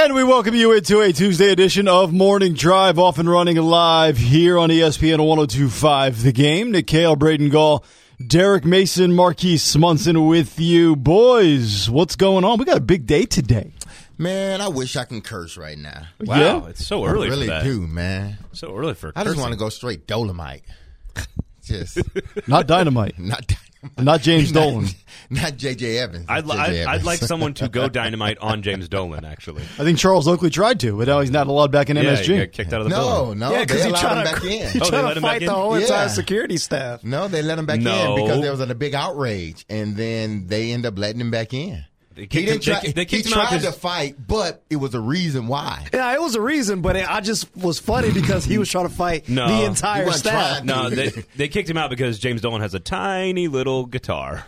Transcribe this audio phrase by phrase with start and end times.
[0.00, 4.16] And we welcome you into a Tuesday edition of Morning Drive, off and running live
[4.16, 6.70] here on ESPN 1025 The Game.
[6.70, 7.84] Nick Kayal, Braden Gall,
[8.24, 10.94] Derrick Mason, Marquise Munson with you.
[10.94, 12.58] Boys, what's going on?
[12.58, 13.72] We got a big day today.
[14.16, 16.06] Man, I wish I can curse right now.
[16.20, 16.66] Wow, Yeah?
[16.68, 17.64] it's so I early really for that.
[17.64, 18.38] do, man.
[18.52, 20.62] So early for I just want to go straight Dolomite.
[21.64, 21.98] Just
[22.46, 23.67] Not Dynamite, not Dynamite.
[23.98, 24.86] not James Dolan.
[25.30, 26.24] Not JJ Evans.
[26.28, 29.26] I'd, li- JJ I'd, I'd like someone to go dynamite on James Dolan.
[29.26, 32.04] Actually, I think Charles Oakley tried to, but now he's not allowed back in yeah,
[32.16, 32.24] MSG.
[32.32, 33.38] he got kicked out of the No, building.
[33.40, 34.68] no, Yeah, because he oh, tried to, back he in.
[34.80, 37.04] Oh, tried let to fight the whole entire security staff.
[37.04, 38.16] No, they let him back No.
[38.16, 41.52] in because there was a big outrage, and then they end up letting him back
[41.52, 41.84] in.
[42.18, 42.80] They He didn't him- try.
[42.80, 45.86] they- they he him tried to 'cause- fight, but it was a reason why.
[45.94, 48.88] Yeah, it was a reason, but it, I just was funny because he was trying
[48.88, 49.46] to fight No.
[49.46, 50.64] the entire wasn't staff.
[50.64, 54.44] No, they, they kicked him out because James Dolan has a tiny little guitar.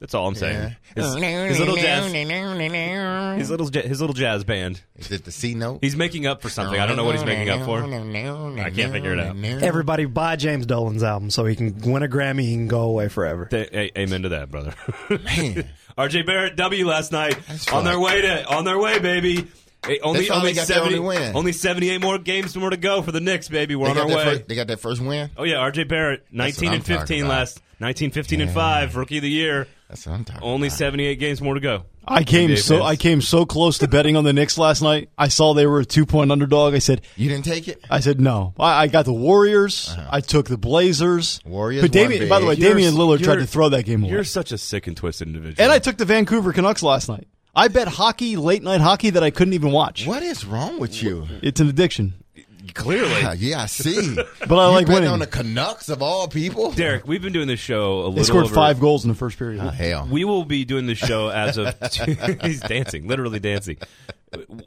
[0.00, 0.74] That's all I'm saying.
[0.96, 4.80] His, his little jazz, his little his little jazz band.
[4.96, 5.78] Is it the C note?
[5.80, 6.80] He's making up for something.
[6.80, 7.78] I don't know what he's making up for.
[7.84, 9.36] I can't figure it out.
[9.62, 12.40] Everybody buy James Dolan's album so he can win a Grammy.
[12.42, 13.44] He can go away forever.
[13.46, 14.74] Th- a- amen to that, brother.
[15.08, 15.68] Man.
[15.98, 17.38] RJ Barrett W last night
[17.72, 19.46] on their way to on their way, baby.
[19.84, 23.20] Hey, only only got 70, only only 78 more games more to go for the
[23.20, 23.74] Knicks, baby.
[23.74, 24.24] We're They on our way.
[24.24, 25.30] first, they got that first win.
[25.36, 29.30] Oh yeah, RJ Barrett, 19 and 15 last 19 15 and 5 rookie of the
[29.30, 29.66] year.
[29.92, 30.78] That's what I'm talking Only about.
[30.78, 31.84] 78 games more to go.
[32.08, 32.86] I came so Vance.
[32.86, 35.10] I came so close to betting on the Knicks last night.
[35.18, 36.72] I saw they were a two point underdog.
[36.72, 37.84] I said, You didn't take it?
[37.90, 38.54] I said no.
[38.58, 39.94] I, I got the Warriors.
[40.08, 41.40] I took the Blazers.
[41.44, 41.50] Uh-huh.
[41.50, 42.64] Warriors But Damian, won by the way, big.
[42.64, 44.12] Damian You're- Lillard tried to throw that game away.
[44.12, 45.62] You're such a sick and twisted individual.
[45.62, 47.28] And I took the Vancouver Canucks last night.
[47.54, 50.06] I bet hockey, late night hockey that I couldn't even watch.
[50.06, 51.28] What is wrong with you?
[51.42, 52.14] It's an addiction.
[52.74, 53.20] Clearly.
[53.20, 54.16] Yeah, yeah, I see.
[54.48, 55.08] But I you like winning.
[55.08, 56.72] on the Canucks of all people.
[56.72, 59.14] Derek, we've been doing this show a little They scored over- five goals in the
[59.16, 59.60] first period.
[59.62, 60.08] Oh, hell.
[60.10, 61.74] We will be doing this show as of
[62.42, 63.76] he's dancing, literally dancing.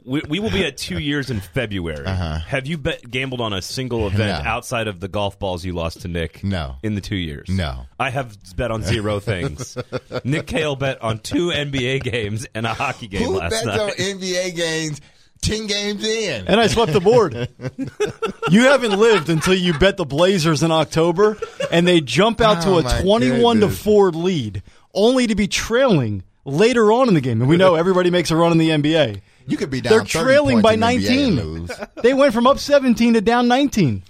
[0.04, 2.06] We, we will be at two years in February.
[2.06, 4.42] Have you bet gambled on a single event Uh-huh.
[4.44, 4.48] No.
[4.48, 6.44] outside of the golf balls you lost to Nick?
[6.44, 6.76] No.
[6.84, 7.48] in the two years.
[7.48, 7.86] No.
[7.98, 9.76] I have bet on zero things.
[10.22, 13.80] Nick Kayal bet on two NBA games and a hockey game Who last bets night.
[13.80, 15.00] on NBA games
[15.46, 16.46] ten games in?
[16.46, 17.34] And I swept the board.
[18.50, 21.38] you haven't lived until you bet the Blazers in October,
[21.70, 24.62] and they jump out Oh, to a twenty-one to four lead,
[24.94, 27.40] only to be trailing later on in the game.
[27.40, 29.20] And we know everybody makes a run in the NBA.
[29.48, 29.90] You could be down.
[29.92, 31.36] They're trailing by in the NBA and
[31.68, 31.68] 19.
[32.02, 34.02] They went from up 17 to down 19.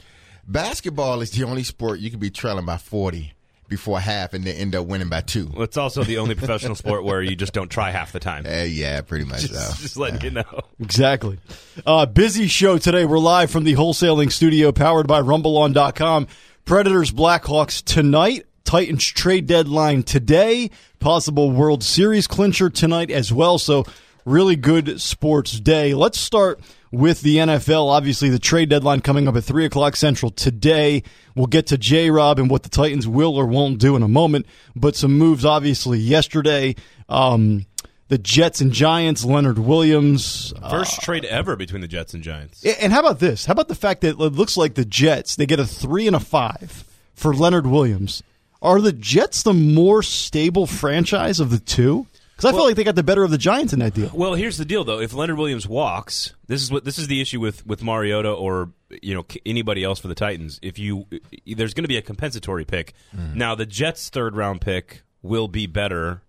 [0.48, 3.32] Basketball is the only sport you could be trailing by forty
[3.68, 5.50] before half and they end up winning by two.
[5.52, 8.46] Well, it's also the only professional sport where you just don't try half the time.
[8.46, 9.82] Uh, yeah, pretty much Just, so.
[9.82, 10.60] just letting you know.
[10.80, 11.38] Exactly.
[11.84, 13.04] Uh, busy show today.
[13.04, 16.28] We're live from the wholesaling studio powered by RumbleOn.com.
[16.64, 18.46] Predators Blackhawks tonight.
[18.64, 20.70] Titans trade deadline today.
[20.98, 23.58] Possible World Series clincher tonight as well.
[23.58, 23.84] So
[24.24, 25.94] really good sports day.
[25.94, 26.60] Let's start
[26.96, 27.90] with the NFL.
[27.90, 31.02] Obviously, the trade deadline coming up at 3 o'clock Central today.
[31.34, 34.08] We'll get to J Rob and what the Titans will or won't do in a
[34.08, 34.46] moment.
[34.74, 36.74] But some moves, obviously, yesterday.
[37.08, 37.66] Um,
[38.08, 40.54] the Jets and Giants, Leonard Williams.
[40.70, 42.64] First trade ever between the Jets and Giants.
[42.64, 43.44] And how about this?
[43.44, 46.16] How about the fact that it looks like the Jets, they get a three and
[46.16, 46.84] a five
[47.14, 48.22] for Leonard Williams.
[48.62, 52.06] Are the Jets the more stable franchise of the two?
[52.36, 54.10] Because I feel like they got the better of the Giants in that deal.
[54.12, 55.00] Well, here's the deal, though.
[55.00, 58.72] If Leonard Williams walks, this is what this is the issue with with Mariota or
[58.90, 60.60] you know anybody else for the Titans.
[60.60, 61.06] If you
[61.46, 62.92] there's going to be a compensatory pick.
[63.16, 63.38] Mm-hmm.
[63.38, 66.20] Now, the Jets' third round pick will be better,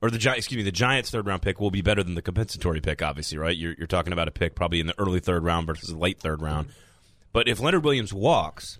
[0.00, 2.22] or the Gi- excuse me, the Giants' third round pick will be better than the
[2.22, 3.02] compensatory pick.
[3.02, 3.56] Obviously, right?
[3.56, 6.18] You're you're talking about a pick probably in the early third round versus the late
[6.18, 6.70] third round.
[7.34, 8.78] But if Leonard Williams walks,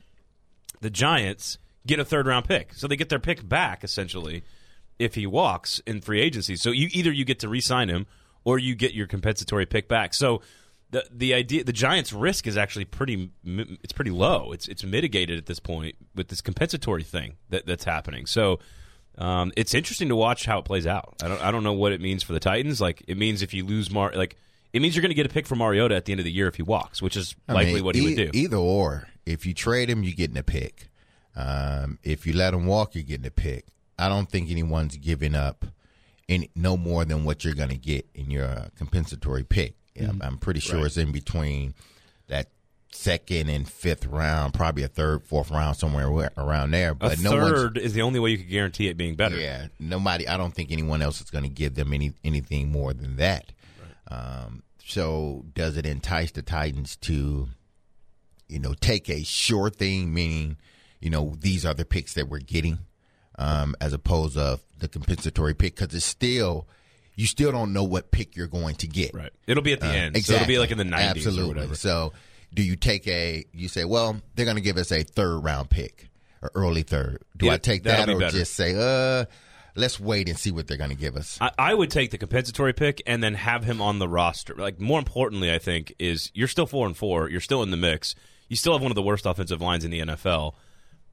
[0.80, 2.72] the Giants get a third round pick.
[2.72, 4.42] So they get their pick back essentially
[5.02, 6.56] if he walks in free agency.
[6.56, 8.06] So you either you get to re-sign him
[8.44, 10.14] or you get your compensatory pick back.
[10.14, 10.42] So
[10.90, 14.52] the the idea the Giants risk is actually pretty it's pretty low.
[14.52, 18.26] It's it's mitigated at this point with this compensatory thing that that's happening.
[18.26, 18.60] So
[19.18, 21.14] um, it's interesting to watch how it plays out.
[21.22, 22.80] I don't I don't know what it means for the Titans.
[22.80, 24.36] Like it means if you lose Mar like
[24.72, 26.32] it means you're going to get a pick from Mariota at the end of the
[26.32, 28.30] year if he walks, which is I likely mean, what he e- would do.
[28.32, 29.08] Either or.
[29.26, 30.90] If you trade him, you're getting a pick.
[31.36, 33.66] Um, if you let him walk, you're getting a pick.
[33.98, 35.64] I don't think anyone's giving up
[36.28, 39.74] any no more than what you're going to get in your uh, compensatory pick.
[39.96, 40.22] Mm-hmm.
[40.22, 41.74] I'm pretty sure it's in between
[42.28, 42.48] that
[42.92, 46.90] second and fifth round, probably a third, fourth round, somewhere around there.
[46.90, 49.36] a But no third is the only way you could guarantee it being better.
[49.38, 50.26] yeah, nobody.
[50.28, 53.52] I don't think anyone else is going to give them any anything more than that.
[54.08, 57.48] Um, so, does it entice the Titans to,
[58.48, 60.58] you know, take a sure thing, meaning,
[61.00, 62.78] you know, these are the picks that we're getting,
[63.42, 65.76] um, as opposed of the compensatory pick?
[65.76, 66.66] Because it's still,
[67.14, 69.14] you still don't know what pick you're going to get.
[69.14, 69.32] Right.
[69.46, 70.16] It'll be at the end.
[70.24, 71.42] So it'll be like in the 90s Absolutely.
[71.44, 71.74] or whatever.
[71.74, 72.12] So,
[72.54, 73.44] do you take a?
[73.52, 76.08] You say, well, they're going to give us a third round pick,
[76.42, 77.22] or early third.
[77.36, 78.36] Do Yeah, I take that, be or better.
[78.38, 79.24] just say, uh,
[79.74, 81.38] let's wait and see what they're going to give us?
[81.40, 84.54] I, I would take the compensatory pick and then have him on the roster.
[84.54, 87.30] Like more importantly, I think is you're still four and four.
[87.30, 88.14] You're still in the mix.
[88.48, 90.52] You still have one of the worst offensive lines in the NFL.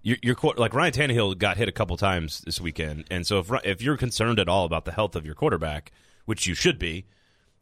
[0.02, 3.52] You're, you're like Ryan Tannehill got hit a couple times this weekend, and so if
[3.66, 5.92] if you're concerned at all about the health of your quarterback,
[6.26, 7.06] which you should be,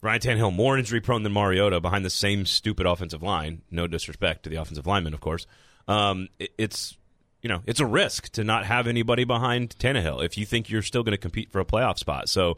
[0.01, 3.63] Ryan Tannehill more injury prone than Mariota behind the same stupid offensive line.
[3.71, 5.47] No disrespect to the offensive lineman, of course.
[5.87, 6.95] Um, it- it's
[7.41, 10.81] you know it's a risk to not have anybody behind Tannehill if you think you're
[10.83, 12.29] still going to compete for a playoff spot.
[12.29, 12.57] So.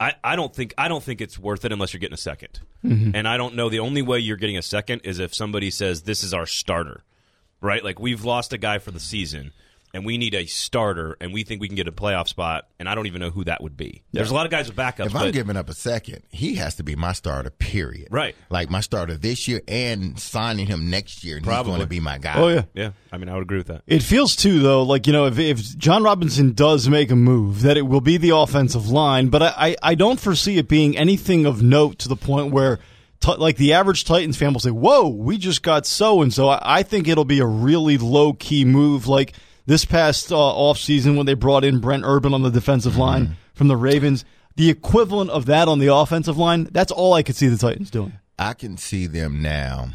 [0.00, 2.58] I- I, don't think I don't think it's worth it unless you're getting a 2nd
[3.14, 6.02] and I don't know the only way you're getting a second is if somebody says
[6.02, 7.04] this is our starter,
[7.60, 7.82] right?
[7.82, 9.52] Like we've lost a guy for the season,
[9.94, 12.88] and we need a starter, and we think we can get a playoff spot, and
[12.88, 14.02] I don't even know who that would be.
[14.12, 16.56] There's a lot of guys with backups, if I'm but giving up a second, he
[16.56, 17.48] has to be my starter.
[17.50, 18.08] Period.
[18.10, 18.36] Right.
[18.50, 21.70] Like my starter this year, and signing him next year, and he's Probably.
[21.70, 22.34] going to be my guy.
[22.36, 22.64] Oh yeah.
[22.74, 23.82] yeah, I mean I would agree with that.
[23.86, 27.62] It feels too though, like you know, if, if John Robinson does make a move,
[27.62, 29.28] that it will be the offensive line.
[29.28, 32.78] But I, I, I don't foresee it being anything of note to the point where,
[33.20, 36.48] t- like the average Titans fan will say, "Whoa, we just got so and so."
[36.62, 39.34] I think it'll be a really low key move, like
[39.66, 43.68] this past uh, offseason when they brought in Brent Urban on the defensive line from
[43.68, 44.24] the Ravens.
[44.56, 46.68] The equivalent of that on the offensive line.
[46.72, 48.12] That's all I could see the Titans doing.
[48.38, 49.90] I can see them now,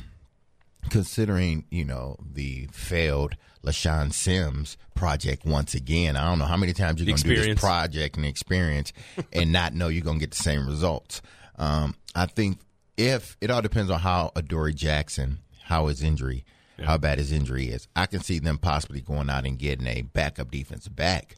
[0.89, 3.35] considering you know the failed
[3.65, 6.15] LeShaun Sims project once again.
[6.15, 8.93] I don't know how many times you're going to do this project and experience
[9.31, 11.21] and not know you're going to get the same results.
[11.57, 12.59] Um, I think
[12.97, 16.45] if it all depends on how Adoree Jackson, how his injury,
[16.83, 17.87] how bad his injury is.
[17.95, 21.35] I can see them possibly going out and getting a backup defensive back.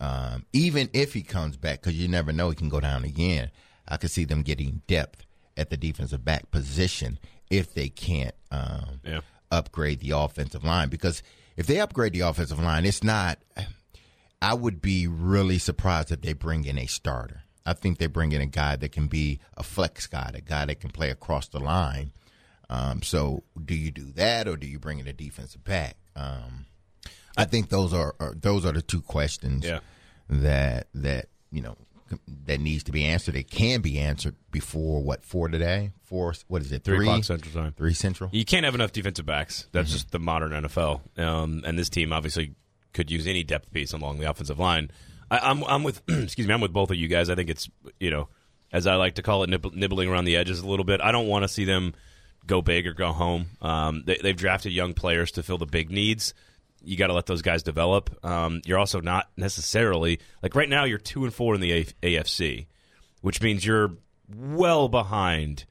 [0.00, 3.50] Um, even if he comes back, because you never know, he can go down again.
[3.86, 5.24] I could see them getting depth
[5.56, 7.18] at the defensive back position
[7.50, 9.20] if they can't um, Yeah.
[9.50, 10.88] upgrade the offensive line.
[10.88, 11.22] Because
[11.56, 13.38] if they upgrade the offensive line, it's not.
[14.40, 17.42] I would be really surprised if they bring in a starter.
[17.68, 20.64] I think they bring in a guy that can be a flex guy, a guy
[20.64, 22.12] that can play across the line.
[22.70, 25.96] Um, so, do you do that, or do you bring in a defensive back?
[26.16, 26.66] Um,
[27.36, 29.80] I think those are, are those are the two questions Yeah.
[30.28, 31.76] that that you know
[32.46, 33.36] that needs to be answered.
[33.36, 35.92] It can be answered before what four today?
[36.04, 36.34] Four?
[36.48, 36.84] What is it?
[36.84, 37.72] Three Three, o'clock Central Time.
[37.72, 38.30] Three central.
[38.32, 39.66] You can't have enough defensive backs.
[39.72, 41.00] That's just the modern NFL.
[41.18, 42.54] Um, and this team obviously
[42.92, 44.90] could use any depth piece along the offensive line.
[45.30, 47.30] I, I'm, I'm with, excuse me, I'm with both of you guys.
[47.30, 47.68] I think it's,
[48.00, 48.28] you know,
[48.72, 51.00] as I like to call it, nib- nibbling around the edges a little bit.
[51.00, 51.94] I don't want to see them
[52.46, 53.46] go big or go home.
[53.60, 56.34] Um, they, they've drafted young players to fill the big needs.
[56.82, 58.24] You got to let those guys develop.
[58.24, 60.84] Um, you're also not necessarily like right now.
[60.84, 62.66] You're two and four in the A- AFC,
[63.20, 63.92] which means you're
[64.34, 65.64] well behind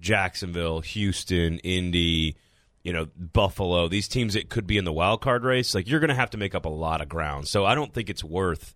[0.00, 2.36] Jacksonville, Houston, Indy,
[2.82, 6.00] you know, Buffalo, these teams that could be in the wild card race, like you're
[6.00, 7.48] going to have to make up a lot of ground.
[7.48, 8.74] So I don't think it's worth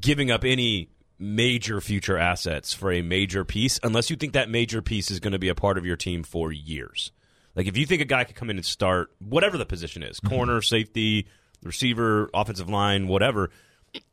[0.00, 4.82] giving up any major future assets for a major piece unless you think that major
[4.82, 7.12] piece is going to be a part of your team for years.
[7.54, 10.18] Like if you think a guy could come in and start whatever the position is,
[10.18, 10.34] mm-hmm.
[10.34, 11.28] corner, safety,
[11.62, 13.50] receiver, offensive line, whatever,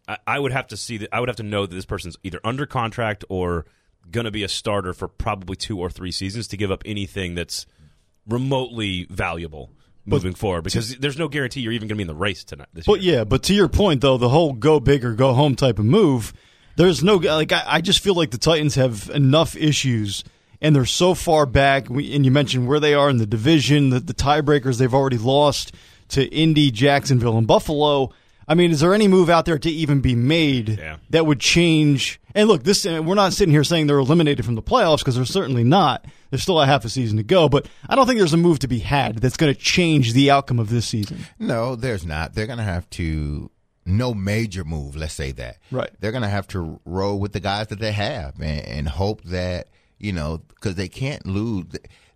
[0.07, 2.18] I, I would have to see that I would have to know that this person's
[2.24, 3.66] either under contract or
[4.12, 7.35] going to be a starter for probably two or three seasons to give up anything
[7.35, 7.66] that's
[8.28, 9.71] remotely valuable
[10.09, 12.68] moving forward because there's no guarantee you're even going to be in the race tonight
[12.73, 13.18] this But year.
[13.19, 15.85] yeah, but to your point though, the whole go big or go home type of
[15.85, 16.33] move,
[16.75, 20.23] there's no like I, I just feel like the Titans have enough issues
[20.61, 21.89] and they're so far back.
[21.89, 25.18] We, and you mentioned where they are in the division, the, the tiebreakers they've already
[25.18, 25.73] lost
[26.09, 28.11] to Indy, Jacksonville, and Buffalo.
[28.50, 30.98] I mean, is there any move out there to even be made Yeah.
[31.12, 32.20] that would change?
[32.34, 35.16] And look, this uh, we're not sitting here saying they're eliminated from the playoffs because
[35.16, 36.04] they're certainly not.
[36.32, 38.60] There's still a half a season to go, but I don't think there's a move
[38.60, 41.20] to be had that's going to change the outcome of this season.
[41.38, 42.34] No, there's not.
[42.34, 43.50] They're going to have to
[43.86, 44.96] no major move.
[44.96, 45.58] Let's say that.
[45.72, 45.90] Right.
[46.00, 49.24] They're going to have to roll with the guys that they have and, and hope
[49.26, 49.68] that
[50.00, 51.66] you know because they can't lose.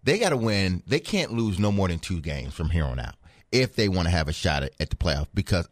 [0.04, 0.82] They got to win.
[0.88, 3.16] They can't lose no more than two games from here on out
[3.52, 5.28] if they want to have a shot at, at the playoff.
[5.34, 5.68] Because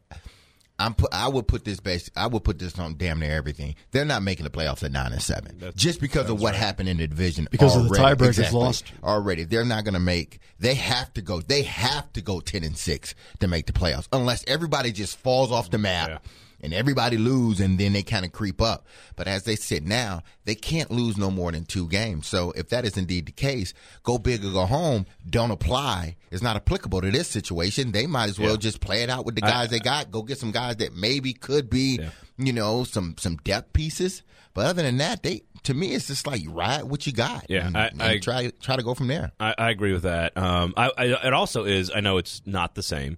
[0.81, 2.09] I'm put, I would put this base.
[2.15, 3.75] I would put this on damn near everything.
[3.91, 6.97] They're not making the playoffs at nine and seven just because of what happened in
[6.97, 7.47] the division.
[7.51, 8.15] Because of the already.
[8.23, 8.59] tiebreakers Exactly.
[8.59, 8.91] lost.
[9.03, 9.43] already.
[9.43, 10.39] They're not going to make.
[10.59, 11.41] They have to go.
[11.41, 15.51] They have to go ten and six to make the playoffs, unless everybody just falls
[15.51, 16.09] off the map.
[16.09, 16.17] Yeah.
[16.63, 18.85] And everybody lose and then they kind of creep up.
[19.15, 22.27] But as they sit now, they can't lose no more than two games.
[22.27, 26.15] So if that is indeed the case, go big or go home don't apply.
[26.31, 27.91] It's not applicable to this situation.
[27.91, 28.57] They might as well Yeah.
[28.57, 30.11] just play it out with the guys they got.
[30.11, 32.09] Go get some guys that maybe could be, Yeah.
[32.37, 34.23] you know, some some depth pieces.
[34.53, 37.45] But other than that, they to me it's just like ride what you got.
[37.49, 39.31] Yeah, and, I- and I- try try to go from there.
[39.39, 40.35] I, I agree with that.
[40.37, 41.89] Um, I, I, it also is.
[41.93, 43.17] I know it's not the same,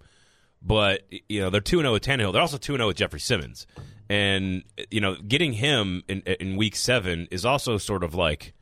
[0.64, 2.32] but you know they're two zero oh with Tannehill.
[2.32, 3.68] They're also two zero oh with Jeffrey Simmons,
[4.10, 8.54] and you know getting him in, in week seven is also sort of like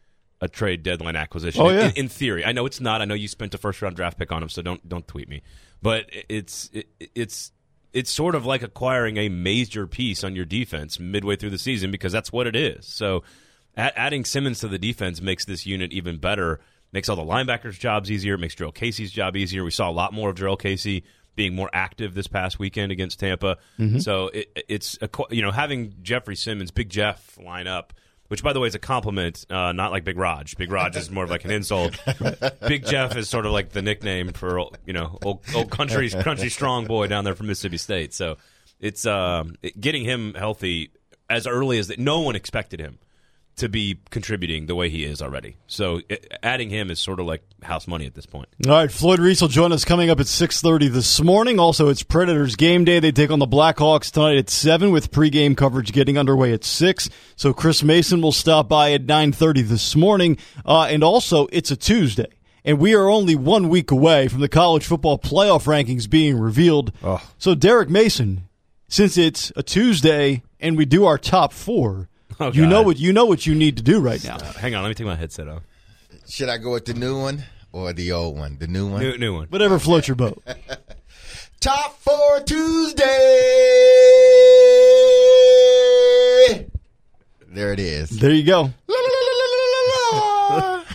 [0.41, 1.61] a trade deadline acquisition.
[1.61, 1.87] Oh, yeah.
[1.89, 2.43] in, in theory.
[2.43, 3.01] I know it's not.
[3.01, 5.29] I know you spent a first round draft pick on him, so don't don't tweet
[5.29, 5.43] me.
[5.81, 7.51] But it's it, it's
[7.93, 11.91] it's sort of like acquiring a major piece on your defense midway through the season
[11.91, 12.87] because that's what it is.
[12.87, 13.23] So
[13.75, 16.59] adding Simmons to the defense makes this unit even better.
[16.93, 18.37] Makes all the linebackers' jobs easier.
[18.37, 19.63] Makes Jurrell Casey's job easier.
[19.63, 21.03] We saw a lot more of Jurrell Casey
[21.35, 23.57] being more active this past weekend against Tampa.
[23.99, 27.93] So it, it's a, you know having Jeffrey Simmons, Big Jeff line up,
[28.27, 30.55] which by the way is a compliment, uh, not like Big Raj.
[30.57, 31.97] Big Raj is more of like an insult.
[32.67, 36.49] Big Jeff is sort of like the nickname for you know old, old country country
[36.49, 38.13] strong boy down there from Mississippi State.
[38.13, 38.37] So
[38.79, 40.91] it's um, getting him healthy
[41.29, 41.99] as early as that.
[41.99, 42.99] No one expected him
[43.61, 45.55] to be contributing the way he is already.
[45.67, 48.49] So it, adding him is sort of like house money at this point.
[48.65, 51.59] All right, Floyd Reese will join us coming up at 6.30 this morning.
[51.59, 52.99] Also, it's Predators game day.
[52.99, 57.09] They take on the Blackhawks tonight at 7 with pregame coverage getting underway at 6.
[57.35, 60.37] So Chris Mason will stop by at 9.30 this morning.
[60.65, 62.27] Uh, and also, it's a Tuesday.
[62.65, 66.91] And we are only one week away from the college football playoff rankings being revealed.
[67.37, 68.47] So Derrick Mason,
[68.87, 72.07] since it's a Tuesday and we do our top four,
[72.41, 74.39] Oh, you know what you know what you need to do right now.
[74.39, 75.61] Hang on, let me take my headset off.
[76.27, 78.57] Should I go with the new one or the old one?
[78.59, 79.01] The new one.
[79.01, 79.47] New, new one.
[79.47, 80.41] Whatever floats your boat.
[81.59, 83.07] Top four Tuesday.
[87.47, 88.09] There it is.
[88.09, 88.71] There you go.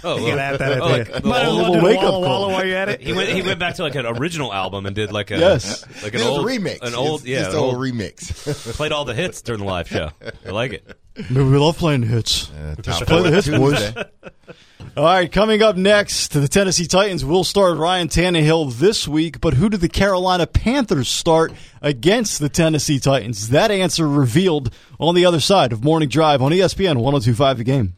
[0.08, 1.24] Oh, You gotta have that at oh, the like end.
[1.24, 2.40] the Might as old- well do wake-up Walla call.
[2.42, 3.00] Walla while you're at it.
[3.00, 3.28] He went.
[3.28, 5.84] He went back to like an original album and did like a Yes.
[6.02, 6.80] like an old remix.
[6.82, 8.72] An old It's yeah, just an an old old, remix.
[8.76, 10.10] played all the hits during the live show.
[10.46, 10.96] I like it.
[11.30, 12.50] We love playing hits.
[12.50, 13.94] Uh, top play the hits, boys.
[14.96, 19.54] All right, coming up next, the Tennessee Titans will start Ryan Tannehill this week, but
[19.54, 23.50] who do the Carolina Panthers start against the Tennessee Titans?
[23.50, 27.94] That answer revealed on the other side of Morning Drive on ESPN 1025 The Game.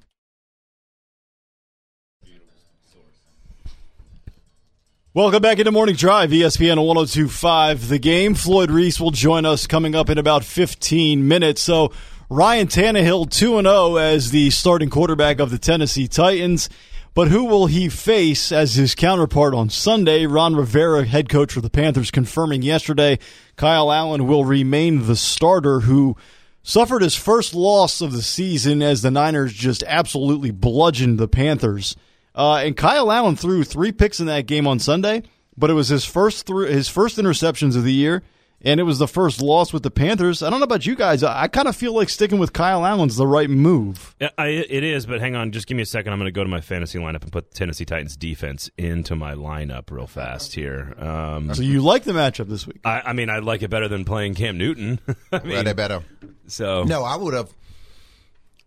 [5.14, 8.34] Welcome back into Morning Drive, ESPN 1025 The Game.
[8.34, 11.62] Floyd Reese will join us coming up in about 15 minutes.
[11.62, 11.92] So,
[12.30, 16.68] Ryan Tannehill 2 0 as the starting quarterback of the Tennessee Titans.
[17.14, 20.26] But who will he face as his counterpart on Sunday?
[20.26, 23.18] Ron Rivera, head coach for the Panthers, confirming yesterday
[23.56, 26.18] Kyle Allen will remain the starter who
[26.62, 31.96] suffered his first loss of the season as the Niners just absolutely bludgeoned the Panthers.
[32.34, 35.22] Uh, and Kyle Allen threw three picks in that game on Sunday,
[35.56, 38.22] but it was his first through his first interceptions of the year,
[38.62, 40.42] and it was the first loss with the Panthers.
[40.42, 41.22] I don't know about you guys.
[41.22, 44.16] I, I kind of feel like sticking with Kyle Allen's the right move.
[44.20, 46.12] Yeah, I, it is, but hang on, just give me a second.
[46.12, 49.34] I'm going to go to my fantasy lineup and put Tennessee Titans defense into my
[49.34, 50.94] lineup real fast here.
[50.98, 52.80] Um, So you like the matchup this week?
[52.84, 54.98] I, I mean, I like it better than playing Cam Newton.
[55.32, 56.02] I mean, Well, better.
[56.48, 57.52] so No, I would have.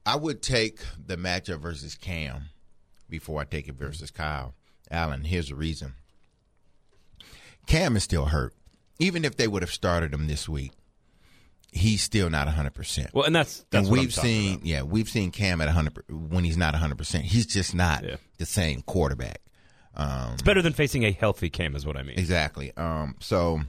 [0.05, 2.45] I would take the matchup versus Cam
[3.10, 4.55] before I take it versus Kyle
[4.89, 5.25] Allen.
[5.25, 5.93] Here's the reason.
[7.67, 8.53] Cam is still hurt.
[9.01, 10.72] Even if they would have started him this week,
[11.72, 13.13] he's still not 100%.
[13.13, 14.65] well, and that's that's and we've seen, about.
[14.65, 17.22] yeah, we've seen Cam at 100 when he's not 100%.
[17.22, 18.15] He's just not Yeah.
[18.38, 19.41] the same quarterback.
[19.96, 22.20] Um, It's better than facing a healthy Cam, is what I mean.
[22.20, 22.72] Exactly.
[22.77, 23.62] Um, so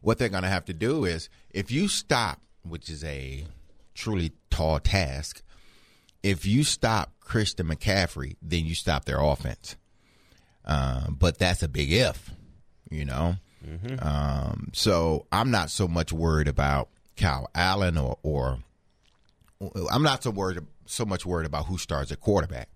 [0.00, 3.44] what they're going to have to do is if you stop, which is a
[3.94, 5.42] truly tall task,
[6.22, 9.76] if you stop Christian McCaffrey, then you stop their offense.
[10.64, 12.30] Um, but that's a big if,
[12.90, 13.36] you know.
[14.00, 18.58] Um, so I'm not so much worried about Cal Allen or, or
[19.90, 22.68] I'm not so worried so much worried about who starts at quarterback.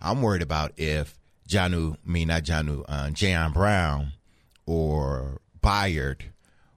[0.00, 1.18] I'm worried about if
[1.48, 4.12] Jonnu, I mean not Jonnu, uh, Jayon Brown
[4.66, 6.20] or Byard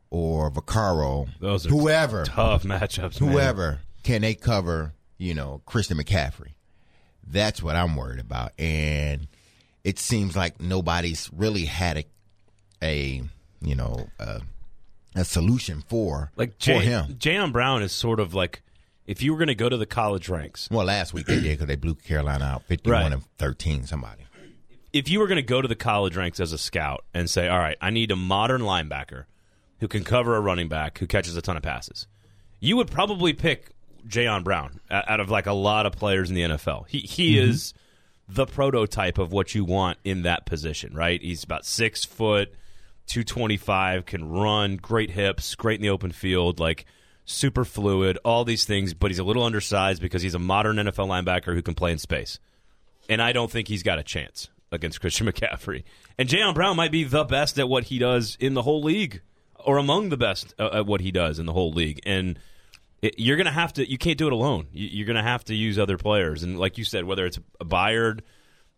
[0.10, 3.32] or Vaccaro, Those are whoever, Tough matchups, man.
[3.32, 6.54] whoever, can they cover, you know, Christian McCaffrey?
[7.26, 8.54] That's what I'm worried about.
[8.58, 9.28] And
[9.84, 12.06] it seems like nobody's really had a,
[12.82, 13.24] a
[13.62, 14.42] you know, a,
[15.16, 17.16] a solution for, Like for him.
[17.16, 18.62] Jayon Brown is sort of like
[19.08, 20.70] if you were going to go to the college ranks.
[20.70, 23.14] Well, last week they did because they blew Carolina out 51 Right.
[23.14, 24.24] and 13, somebody.
[24.94, 27.48] If you were going to go to the college ranks as a scout and say,
[27.48, 29.26] "All right, I need a modern linebacker
[29.80, 32.08] who can cover a running back, who catches a ton of passes.
[32.60, 33.72] You would probably pick
[34.08, 36.88] Jayon Brown out of like a lot of players in the NFL.
[36.88, 37.50] He he mm-hmm.
[37.50, 37.74] is
[38.28, 41.22] the prototype of what you want in that position, right?
[41.22, 42.54] He's about six foot,
[43.08, 46.86] two twenty five, can run, great hips, great in the open field, like
[47.26, 48.94] super fluid, all these things.
[48.94, 51.98] But he's a little undersized because he's a modern NFL linebacker who can play in
[51.98, 52.40] space
[53.10, 55.84] and I don't think he's got a chance against Christian McCaffrey.
[56.18, 59.22] And Jayon Brown might be the best at what he does in the whole league,
[59.60, 62.00] or among the best uh, at what he does in the whole league.
[62.06, 62.40] And
[63.02, 63.90] it, you're going to have to.
[63.90, 64.68] You can't do it alone.
[64.72, 66.44] You, you're going to have to use other players.
[66.44, 68.22] And like you said, whether it's a Byard,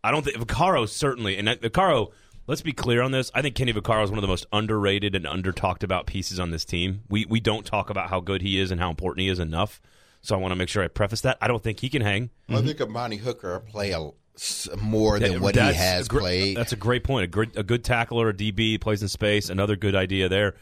[0.04, 1.38] I don't think Vaccaro certainly.
[1.38, 2.12] And Vaccaro,
[2.50, 3.30] let's be clear on this.
[3.34, 6.40] I think Kenny Vaccaro is one of the most underrated and under talked about pieces
[6.40, 7.04] on this team.
[7.08, 9.80] We we don't talk about how good he is and how important he is enough.
[10.22, 11.38] So I want to make sure I preface that.
[11.40, 12.32] I don't think he can hang.
[12.50, 14.10] I think Amani Hooker play a,
[14.76, 16.58] more than what he has gr- played.
[16.58, 17.24] That's a great point.
[17.24, 19.50] A good, a good tackler, a DB plays in space.
[19.50, 20.56] Another good idea there.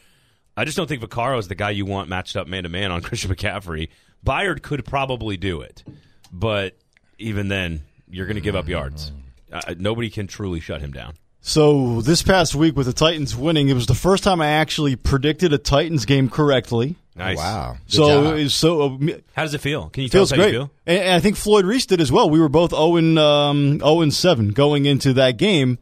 [0.56, 2.92] I just don't think Vaccaro is the guy you want matched up man to man
[2.92, 3.88] on Christian McCaffrey.
[4.24, 5.82] Byard could probably do it,
[6.30, 6.76] but
[7.18, 9.10] even then, you're going to give up yards.
[9.50, 11.14] Uh, nobody can truly shut him down.
[11.40, 14.96] So this past week with the Titans winning, it was the first time I actually
[14.96, 16.96] predicted a Titans game correctly.
[17.14, 17.36] Nice.
[17.36, 17.76] Wow.
[17.86, 18.36] Good so job.
[18.36, 18.98] it's so uh,
[19.34, 19.88] How does it feel?
[19.88, 20.52] Can you tell feels us how great.
[20.52, 20.70] you feel?
[20.86, 22.30] And, and I think Floyd Reese did as well.
[22.30, 25.78] We were both 0 and, um, 0 and 7 going into that game.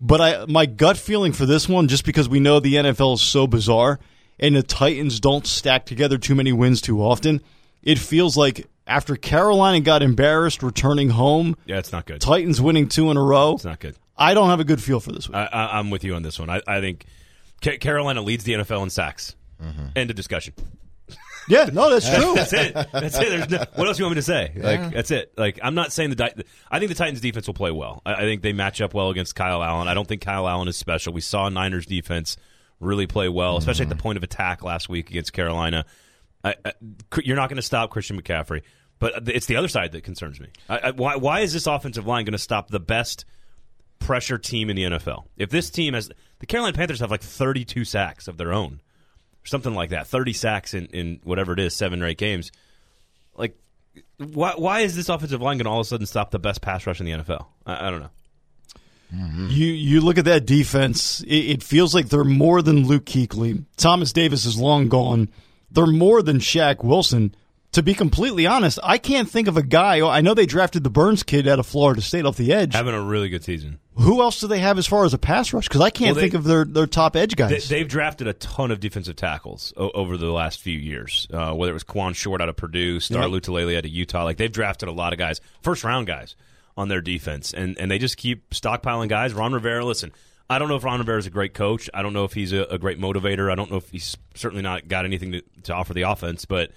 [0.00, 3.22] But I, my gut feeling for this one, just because we know the NFL is
[3.22, 3.98] so bizarre
[4.38, 7.42] and the Titans don't stack together too many wins too often,
[7.82, 12.20] it feels like after Carolina got embarrassed returning home, Yeah, it's not good.
[12.20, 13.96] Titans winning two in a row, It's not good.
[14.16, 15.36] I don't have a good feel for this week.
[15.36, 16.50] I, I, I'm with you on this one.
[16.50, 17.06] I, I think
[17.62, 19.34] Ca- Carolina leads the NFL in sacks.
[19.62, 19.86] Mm-hmm.
[19.96, 20.54] End of discussion.
[21.48, 22.34] yeah, no, that's true.
[22.34, 22.74] That's it.
[22.92, 23.28] That's it.
[23.28, 24.52] There's no, what else do you want me to say?
[24.56, 25.32] Like that's it.
[25.36, 26.16] Like I'm not saying the.
[26.16, 26.34] Di-
[26.70, 28.02] I think the Titans defense will play well.
[28.04, 29.88] I, I think they match up well against Kyle Allen.
[29.88, 31.12] I don't think Kyle Allen is special.
[31.12, 32.36] We saw Niners defense
[32.78, 34.02] really play well, especially at the mm-hmm.
[34.02, 35.84] point of attack last week against Carolina.
[36.42, 36.72] I, I,
[37.22, 38.62] you're not going to stop Christian McCaffrey,
[38.98, 40.48] but it's the other side that concerns me.
[40.68, 43.26] I, I, why, why is this offensive line going to stop the best
[44.00, 45.26] pressure team in the NFL?
[45.36, 48.80] If this team has the Carolina Panthers have like 32 sacks of their own,
[49.44, 52.50] something like that, 30 sacks in, in whatever it is, seven or eight games.
[53.36, 53.56] Like,
[54.18, 56.60] why why is this offensive line going to all of a sudden stop the best
[56.60, 57.46] pass rush in the NFL?
[57.64, 58.10] I, I don't know.
[59.14, 59.48] Mm-hmm.
[59.50, 61.20] You you look at that defense.
[61.22, 63.64] It, it feels like they're more than Luke Kuechly.
[63.76, 65.28] Thomas Davis is long gone.
[65.70, 67.34] They're more than Shaq Wilson.
[67.72, 70.04] To be completely honest, I can't think of a guy.
[70.06, 72.74] I know they drafted the Burns kid out of Florida State off the edge.
[72.74, 73.78] Having a really good season.
[74.00, 75.68] Who else do they have as far as a pass rush?
[75.68, 77.68] Because I can't Well, they- think of their, their top edge guys.
[77.68, 81.26] they've drafted a ton of defensive tackles o- over the last few years.
[81.32, 83.42] Uh, whether it was Kawann Short out of Purdue, Star Yep.
[83.42, 86.34] Lotulelei out of Utah, like they've drafted a lot of guys, first round guys
[86.76, 89.34] on their defense, and and they just keep stockpiling guys.
[89.34, 90.12] Ron Rivera, listen,
[90.48, 91.90] I don't know if Ron Rivera is a great coach.
[91.92, 93.52] I don't know if he's a, a great motivator.
[93.52, 96.70] I don't know if he's certainly not got anything to, to offer the offense, but.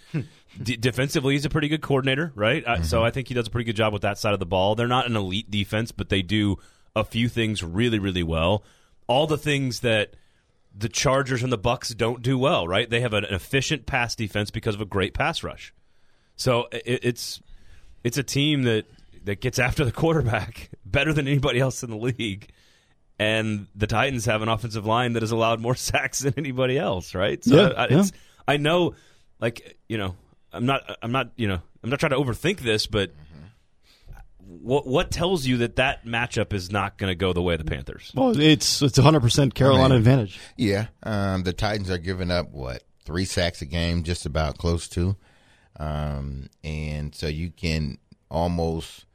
[0.62, 2.63] D- defensively, he's a pretty good coordinator, right?
[2.63, 4.45] Uh, so I think he does a pretty good job with that side of the
[4.45, 4.75] ball.
[4.75, 6.59] They're not an elite defense, but they do
[6.95, 8.63] a few things really, really well.
[9.08, 10.15] All the things that
[10.75, 12.89] the Chargers and the Bucks don't do well, right?
[12.89, 15.73] They have an efficient pass defense because of a great pass rush.
[16.36, 17.41] So it, it's
[18.03, 18.86] it's a team that
[19.25, 22.49] that gets after the quarterback better than anybody else in the league.
[23.19, 27.13] And the Titans have an offensive line that has allowed more sacks than anybody else,
[27.13, 27.43] right?
[27.43, 28.12] So Yeah, I, it's,
[28.47, 28.95] I know,
[29.39, 30.15] like you know,
[30.51, 33.12] I'm not, I'm not, you know, I'm not trying to overthink this, but
[34.45, 37.60] what what tells you that that matchup is not going to go the way of
[37.60, 38.12] the Panthers?
[38.15, 40.39] well, it's it's 100% Carolina I mean- advantage.
[40.58, 44.88] Yeah, um, the Titans are giving up what three sacks a game, just about close
[44.89, 45.15] to,
[45.79, 47.97] um, and so you can
[48.29, 49.06] almost,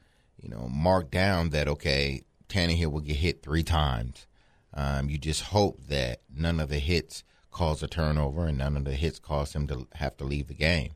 [0.40, 4.26] you know, mark down that okay, Tannehill will get hit three times.
[4.74, 8.84] Um, you just hope that none of the hits cause a turnover and none of
[8.84, 10.92] the hits cause him to have to leave the game.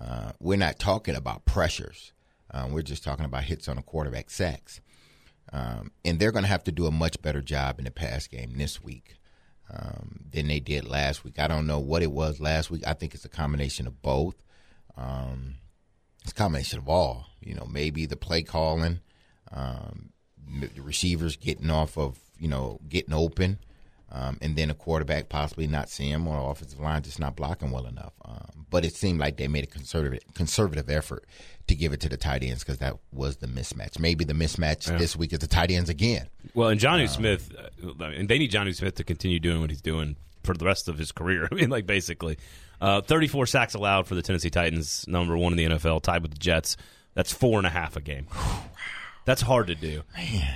[0.00, 2.12] Uh, we're not talking about pressures.
[2.52, 4.80] Um, we're just talking about hits on a quarterback sacks.
[5.52, 8.26] Um, and they're going to have to do a much better job in the pass
[8.26, 9.16] game this week
[9.72, 11.38] um, than they did last week.
[11.38, 12.82] I don't know what it was last week.
[12.86, 14.36] I think it's a combination of both.
[14.96, 15.56] Um,
[16.22, 17.26] it's a combination of all.
[17.40, 19.00] You know, maybe the play calling,
[19.52, 20.10] um,
[20.60, 23.58] the receivers getting off of, you know, getting open,
[24.12, 27.70] um, and then a quarterback possibly not seeing him or offensive line just not blocking
[27.70, 28.12] well enough.
[28.24, 31.24] Um, but it seemed like they made a conservative conservative effort
[31.68, 33.98] to give it to the tight ends because that was the mismatch.
[33.98, 36.28] Maybe the mismatch this week is the tight ends again.
[36.54, 39.82] Well, and Jonnu Smith, uh, and they need Jonnu Smith to continue doing what he's
[39.82, 41.48] doing for the rest of his career.
[41.52, 42.38] I mean, like basically,
[42.80, 46.32] uh, 34 sacks allowed for the Tennessee Titans, number one in the NFL, tied with
[46.32, 46.76] the Jets.
[47.14, 48.26] That's four and a half a game.
[49.30, 50.02] That's hard to do.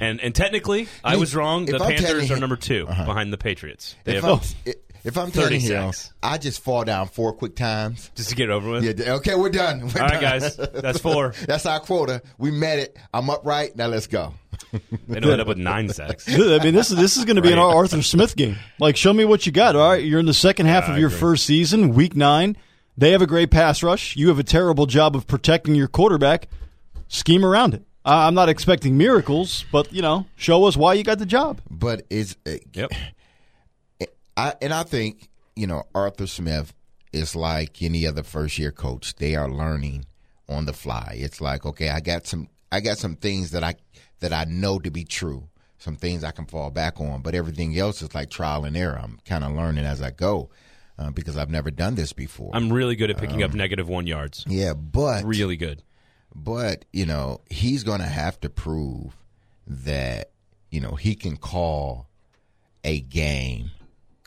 [0.01, 1.63] And and technically, I mean, was wrong.
[1.69, 2.41] if The I'm Panthers telling are you- Uh-huh.
[2.41, 3.95] number 2 behind the Patriots.
[4.03, 6.13] They If have I'm, If I'm 30 Tannehill, sacks.
[6.23, 8.11] I just fall down four quick times.
[8.17, 8.99] Just to get it over with.
[8.99, 9.83] Yeah, okay, we're done.
[9.95, 10.41] We're All right, done.
[10.41, 10.57] guys.
[10.57, 11.35] That's four.
[11.47, 12.23] That's our quota.
[12.39, 12.97] We met it.
[13.13, 13.77] I'm upright.
[13.77, 14.35] Now let's go.
[15.09, 16.27] They don't end up with nine sacks.
[16.29, 17.75] I mean, this is this is going to be an Right.
[17.75, 18.57] Arthur Smith game.
[18.81, 19.77] Like, show me what you got.
[19.77, 21.21] All right, you're in the second half Yeah, of I your agree.
[21.21, 22.57] first season, week nine.
[22.97, 24.17] They have a great pass rush.
[24.17, 26.49] You have a terrible job of protecting your quarterback.
[27.09, 27.83] Scheme around it.
[28.05, 31.61] I- I'm not expecting miracles, but you know, show us why you got the job.
[31.71, 32.91] But it's uh, Yep.
[34.37, 36.75] I and I think you know Arthur Smith
[37.13, 39.15] is like any other first year coach.
[39.17, 40.07] They are learning
[40.49, 41.17] on the fly.
[41.19, 43.77] It's like okay, I got some I got some things that I
[44.21, 45.49] that I know to be true.
[45.79, 48.99] Some things I can fall back on, but everything else is like trial and error.
[49.01, 50.49] I'm kind of learning as I go
[50.99, 52.51] uh, because I've never done this before.
[52.55, 54.45] I'm really good at picking Um, up negative one yards.
[54.49, 55.83] yeah, but Really good.
[56.35, 59.17] But you know he's going to have to prove
[59.67, 60.31] that
[60.71, 62.09] you know he can call
[62.85, 63.71] a game,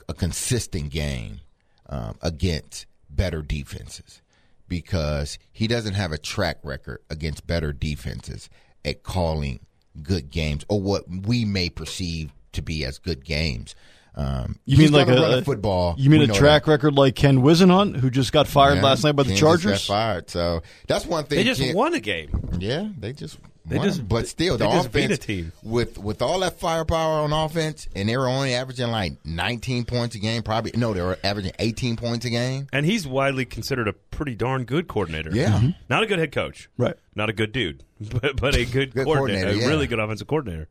[0.09, 1.39] a consistent game
[1.87, 4.21] um, against better defenses
[4.67, 8.49] because he doesn't have a track record against better defenses
[8.83, 9.59] at calling
[10.01, 13.75] good games or what we may perceive to be as good games.
[14.19, 15.93] Um, You mean like gonna a, football?
[15.97, 16.71] You mean a track that.
[16.71, 19.71] record like Ken Whisenhunt, who just got fired Yeah, last night by the Kansas Chargers?
[19.87, 20.29] Got fired.
[20.31, 21.37] So that's one thing.
[21.37, 22.31] They just Ken- won a game.
[22.59, 23.87] yeah, they just They won.
[23.87, 25.51] just- but still, they the just beat offense a team.
[25.61, 30.15] with with all that firepower on offense, and they were only averaging like 19 points
[30.15, 30.41] a game.
[30.41, 32.65] Probably no, they were averaging 18 points a game.
[32.73, 35.29] And he's widely considered a pretty darn good coordinator.
[35.31, 35.59] Yeah.
[35.59, 35.75] Mhm.
[35.91, 36.69] Not a good head coach.
[36.75, 36.95] Right.
[37.13, 39.41] Not a good dude, but, but a good, Good coordinator.
[39.45, 40.69] coordinator, A really good offensive coordinator.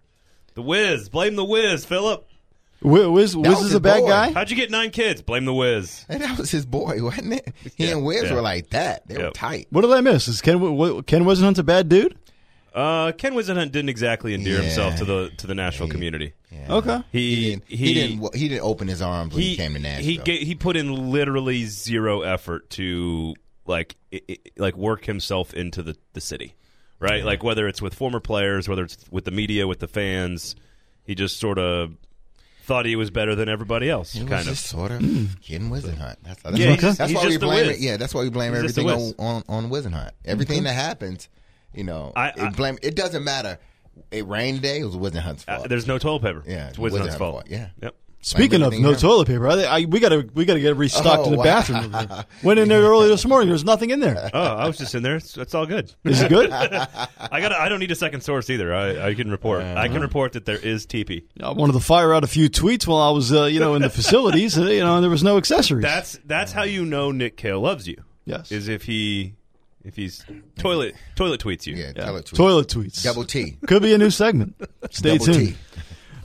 [0.55, 1.09] The Wiz.
[1.11, 2.27] Blame the Wiz, Philip.
[2.83, 4.09] Wiz, Wiz, Wiz is a bad boy.
[4.09, 4.33] guy.
[4.33, 5.23] How'd you get nine kids?
[5.23, 6.05] Blame the Wiz.
[6.09, 7.53] And that was his boy, wasn't it?
[7.77, 8.35] He Yeah, and Wiz yeah.
[8.35, 9.07] were like that.
[9.09, 9.67] They were tight.
[9.71, 10.29] What did I miss?
[10.29, 12.17] Is Ken Wi- Ken Whisenhunt a bad dude?
[12.75, 14.63] Uh, Ken Whisenhunt didn't exactly endear Yeah.
[14.63, 16.35] himself to the to the Nashville He- community.
[16.53, 16.75] Yeah.
[16.75, 16.99] Okay.
[17.11, 17.65] He He didn't.
[17.69, 18.35] He, he didn't.
[18.37, 20.05] He didn't open his arms when he, came to Nashville.
[20.05, 23.35] He ga- he put in literally zero effort to
[23.67, 26.55] like i i like work himself into the the city,
[27.01, 27.25] right?
[27.25, 30.55] Like whether it's with former players, whether it's with the media, with the fans,
[31.05, 31.97] he just sort of
[32.67, 34.59] thought he was better than everybody else, He was kind of.
[34.59, 36.17] sort of Ken Whisenhunt.
[36.23, 37.79] That's, that's, Yeah, why, just- that's why we blame it.
[37.79, 40.11] Yeah, that's why we blame He's everything on, on on Whisenhunt.
[40.25, 41.29] Everything that happens,
[41.75, 42.79] you know, I- it blame.
[42.83, 43.59] It doesn't matter.
[44.11, 44.81] It rained today.
[44.81, 45.65] It was Whisenhunt's fault.
[45.65, 46.43] Uh, there's no toilet paper.
[46.47, 47.35] Yeah, it's Whisenhunt's fault.
[47.35, 47.69] fault, yeah.
[47.83, 47.95] Yep.
[48.29, 48.97] Speaking of no here.
[48.97, 51.37] toilet paper, I, I, we got to we got to get restocked Oh, in the
[51.39, 51.45] wow.
[51.45, 52.25] bathroom.
[52.43, 53.49] Went in there early this morning.
[53.49, 54.31] There's nothing in there.
[54.35, 55.15] Oh, I was just in there.
[55.15, 55.95] It's, it's all good.
[56.03, 56.51] Is it good?
[56.51, 57.53] I got.
[57.53, 58.75] I don't need a second source either.
[58.75, 59.63] I, I can report.
[59.63, 61.23] I can report that there is TP.
[61.41, 63.83] I wanted to fire out a few tweets while I was, uh, you know, in
[63.83, 64.59] the facilities.
[64.59, 65.83] uh, you know, and there was no accessories.
[65.85, 68.03] That's that's how you know Nick Kayal loves you.
[68.25, 68.51] Yes.
[68.51, 69.35] is if he
[69.85, 70.25] if he's
[70.59, 71.77] toilet toilet tweets you.
[71.77, 72.05] yeah, Yeah.
[72.07, 73.05] tell it to Toilet tweets.
[73.05, 73.57] Double T.
[73.69, 74.57] Could be a new segment.
[74.91, 75.49] Stay Double tuned.
[75.51, 75.57] T.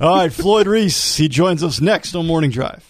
[0.01, 1.17] All right, Floyd Reese.
[1.17, 2.83] He joins us next on Morning Drive.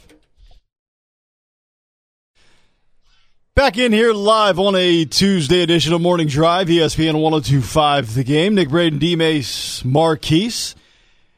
[3.53, 8.55] Back in here live on a Tuesday edition of Morning Drive, ESPN 1025 The Game.
[8.55, 9.17] Nick Braden, D.
[9.17, 10.73] Mace, Marquise.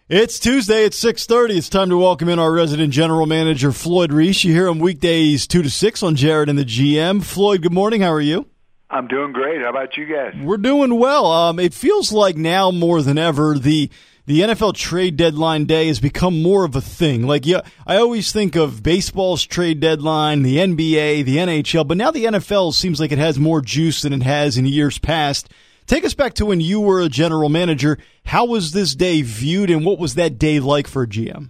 [0.08, 1.58] It's Tuesday at 6.30.
[1.58, 4.44] It's time to welcome in our resident general manager, Floyd Reese.
[4.44, 7.24] You hear him weekdays 2 to 6 on Jared and the GM.
[7.24, 8.02] Floyd, good morning.
[8.02, 8.46] How are you?
[8.92, 9.60] I'm doing great.
[9.60, 10.36] How about you guys?
[10.40, 11.26] We're doing well.
[11.26, 13.90] Um, it feels like now more than ever the
[14.26, 17.28] the NFL trade deadline day has become more of a thing.
[17.28, 22.12] Like, yeah, I always think of baseball's trade deadline, the NBA, the NHL, but now
[22.12, 25.50] the NFL seems like it has more juice than it has in years past.
[25.88, 27.98] Take us back to when you were a general manager.
[28.26, 31.50] How was this day viewed, and what was that day like for GM?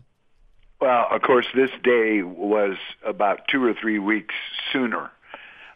[0.81, 4.33] Well, of course, this day was about two or three weeks
[4.71, 5.11] sooner.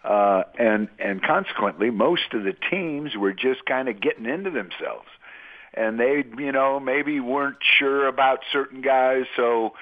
[0.03, 5.07] Uh, and, and consequently, most of the teams were just kind of getting into themselves.
[5.77, 9.25] And they, you know, maybe weren't sure about certain guys.
[9.35, 9.73] So,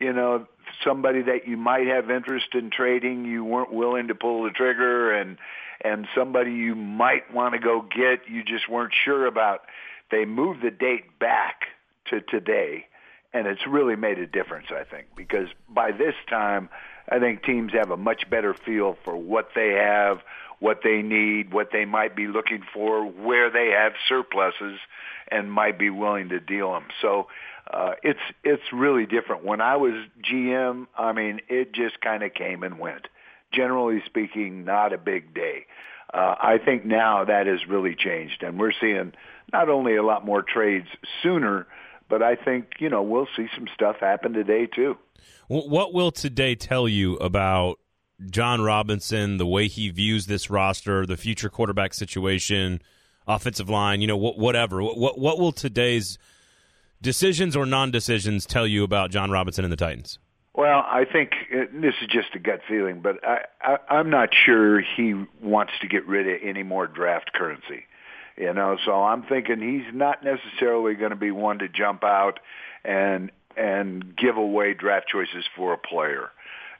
[0.00, 0.46] you know,
[0.82, 5.12] somebody that you might have interest in trading, you weren't willing to pull the trigger.
[5.12, 5.38] And,
[5.82, 9.60] and somebody you might want to go get, you just weren't sure about.
[10.10, 11.66] They moved the date back
[12.06, 12.86] to today
[13.34, 16.70] and it's really made a difference, I think, because by this time,
[17.10, 20.20] I think teams have a much better feel for what they have,
[20.64, 24.78] what they need, what they might be looking for, where they have surpluses,
[25.28, 26.86] and might be willing to deal them.
[27.02, 27.26] So
[27.70, 29.44] uh, it's it's really different.
[29.44, 33.08] When I was GM, I mean, it just kind of came and went.
[33.52, 35.66] Generally speaking, not a big day.
[36.14, 39.12] Uh, I think now that has really changed, and we're seeing
[39.52, 40.88] not only a lot more trades
[41.22, 41.66] sooner,
[42.08, 44.96] but I think you know we'll see some stuff happen today too.
[45.46, 47.80] What will today tell you about
[48.30, 52.80] John Robinson, the way he views this roster, the future quarterback situation,
[53.26, 54.82] offensive line, you know, wh- whatever.
[54.82, 56.18] What, what will today's
[57.02, 60.18] decisions or non-decisions tell you about John Robinson and the Titans?
[60.54, 64.28] Well, I think uh, this is just a gut feeling, but I, I, I'm not
[64.32, 67.84] sure he wants to get rid of any more draft currency.
[68.36, 72.40] You know, so I'm thinking he's not necessarily going to be one to jump out
[72.84, 76.30] and and give away draft choices for a player.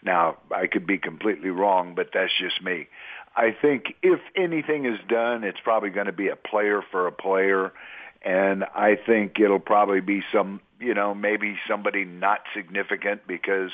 [0.05, 2.89] Now, I could be completely wrong, but that's just me.
[3.37, 7.13] I think if anything is done, it's probably going to be a player for a
[7.13, 7.73] player,
[8.23, 13.71] and I think it'll probably be some, you know, maybe somebody not significant because,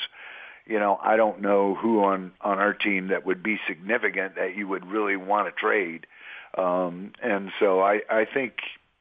[0.66, 4.56] you know, I don't know who on on our team that would be significant that
[4.56, 6.06] you would really want to trade,
[6.56, 8.54] um, and so I I think,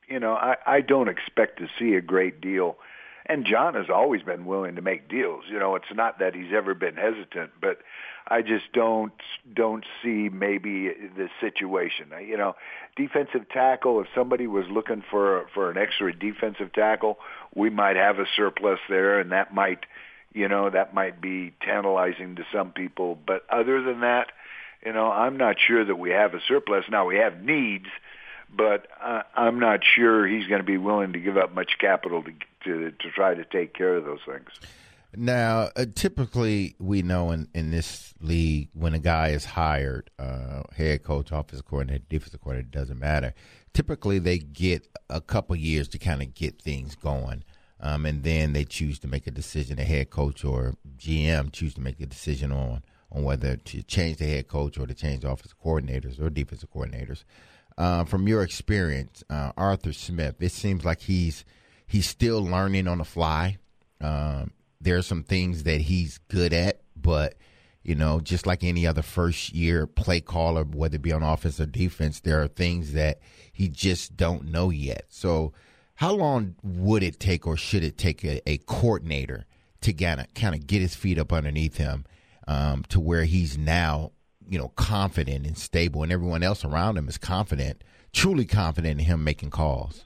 [0.09, 2.77] you know, I I don't expect to see a great deal
[3.29, 5.43] and John has always been willing to make deals.
[5.47, 7.77] You know, it's not that he's ever been hesitant, but
[8.27, 9.13] I just don't
[9.53, 12.07] don't see maybe the situation.
[12.25, 12.55] You know,
[12.95, 14.01] defensive tackle.
[14.01, 17.19] If somebody was looking for for an extra defensive tackle,
[17.53, 19.85] we might have a surplus there, and that might,
[20.33, 23.15] you know, that might be tantalizing to some people.
[23.27, 24.31] But other than that,
[24.83, 26.85] you know, I'm not sure that we have a surplus.
[26.89, 27.87] Now we have needs,
[28.51, 32.23] but uh, I'm not sure he's going to be willing to give up much capital
[32.23, 32.31] to
[32.63, 34.49] to to try to take care of those things.
[35.15, 40.61] Now, uh, typically, we know in, in this league when a guy is hired, uh,
[40.75, 43.33] head coach, offensive coordinator, defensive coordinator, it doesn't matter.
[43.73, 47.43] Typically, they get a couple years to kind of get things going,
[47.79, 49.77] um, and then they choose to make a decision.
[49.77, 54.17] The head coach or GM choose to make a decision on on whether to change
[54.17, 57.23] the head coach or to change the offensive coordinators or defensive coordinators.
[57.77, 61.45] Uh, from your experience, uh, Arthur Smith, it seems like he's
[61.89, 63.57] he's still learning on the fly.
[63.99, 67.35] Um, there are some things that he's good at, but
[67.83, 71.59] you know, just like any other first year play caller, whether it be on offense
[71.59, 73.19] or defense, there are things that
[73.51, 75.05] he just don't know yet.
[75.09, 75.53] So,
[75.95, 79.45] how long would it take, or should it take, a, a coordinator
[79.81, 82.05] to kind of kind of get his feet up underneath him
[82.47, 84.11] um, to where he's now,
[84.47, 89.05] you know, confident and stable, and everyone else around him is confident, truly confident in
[89.05, 90.05] him making calls?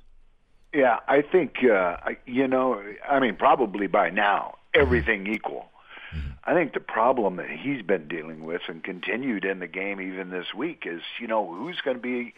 [0.74, 2.82] Yeah, I think uh, you know.
[3.08, 5.68] I mean, probably by now, everything equal.
[6.16, 6.30] Mm-hmm.
[6.44, 10.30] I think the problem that he's been dealing with and continued in the game even
[10.30, 12.34] this week is, you know, who's going to be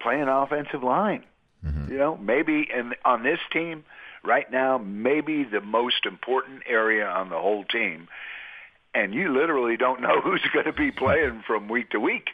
[0.00, 1.24] playing offensive line.
[1.64, 1.92] Mm-hmm.
[1.92, 3.84] You know, maybe and on this team
[4.24, 8.08] right now, maybe the most important area on the whole team,
[8.94, 12.30] and you literally don't know who's going to be playing from week to week.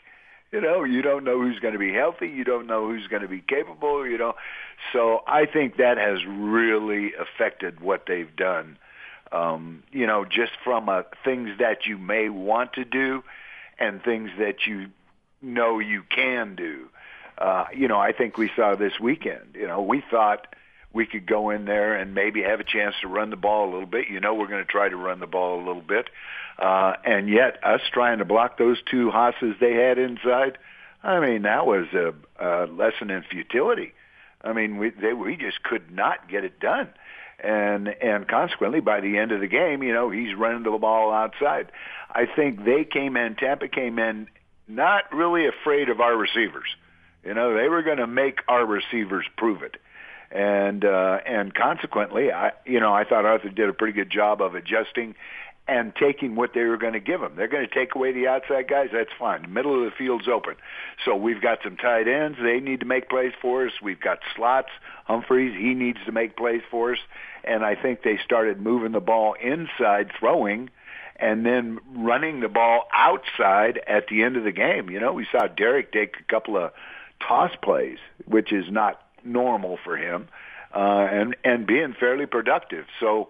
[0.51, 2.29] You know, you don't know who's going to be healthy.
[2.29, 4.07] You don't know who's going to be capable.
[4.07, 4.35] You know,
[4.93, 8.79] so I think that has really affected what they've done.
[9.31, 13.23] Um, you know, just from a, things that you may want to do
[13.79, 14.87] and things that you
[15.43, 16.89] know you can do.
[17.37, 19.55] Uh, you know, I think we saw this weekend.
[19.55, 20.55] You know, we thought
[20.99, 23.71] we could go in there and maybe have a chance to run the ball a
[23.71, 24.09] little bit.
[24.11, 26.11] You know, we're going to try to run the ball a little bit.
[26.59, 30.59] Uh, and yet us trying to block those two hosses they had inside,
[31.05, 33.93] I mean, that was a, a lesson in futility.
[34.43, 36.89] I mean, we they, we just could not get it done,
[37.39, 41.13] and and consequently, by the end of the game, you know, he's running the ball
[41.13, 41.71] outside.
[42.11, 44.29] I think they came in, Tampa came in,
[44.67, 46.69] not really afraid of our receivers.
[47.25, 49.77] You know, they were going to make our receivers prove it,
[50.31, 54.43] and uh, and consequently, I you know I thought Arthur did a pretty good job
[54.43, 55.15] of adjusting
[55.69, 57.35] and taking what they were going to give them.
[57.37, 58.89] They're going to take away the outside guys.
[58.91, 59.43] That's fine.
[59.43, 60.55] The middle of the field's open.
[61.05, 62.39] So we've got some tight ends.
[62.43, 63.73] They need to make plays for us.
[63.83, 64.71] We've got slots.
[65.05, 66.99] Humphries, he needs to make plays for us.
[67.45, 70.71] And I think they started moving the ball inside, throwing,
[71.17, 74.89] and then running the ball outside at the end of the game.
[74.89, 76.73] You know, we saw Derek take a couple of
[77.21, 80.29] toss plays, which is not normal for him,
[80.75, 82.87] uh, and and being fairly productive.
[83.01, 83.29] So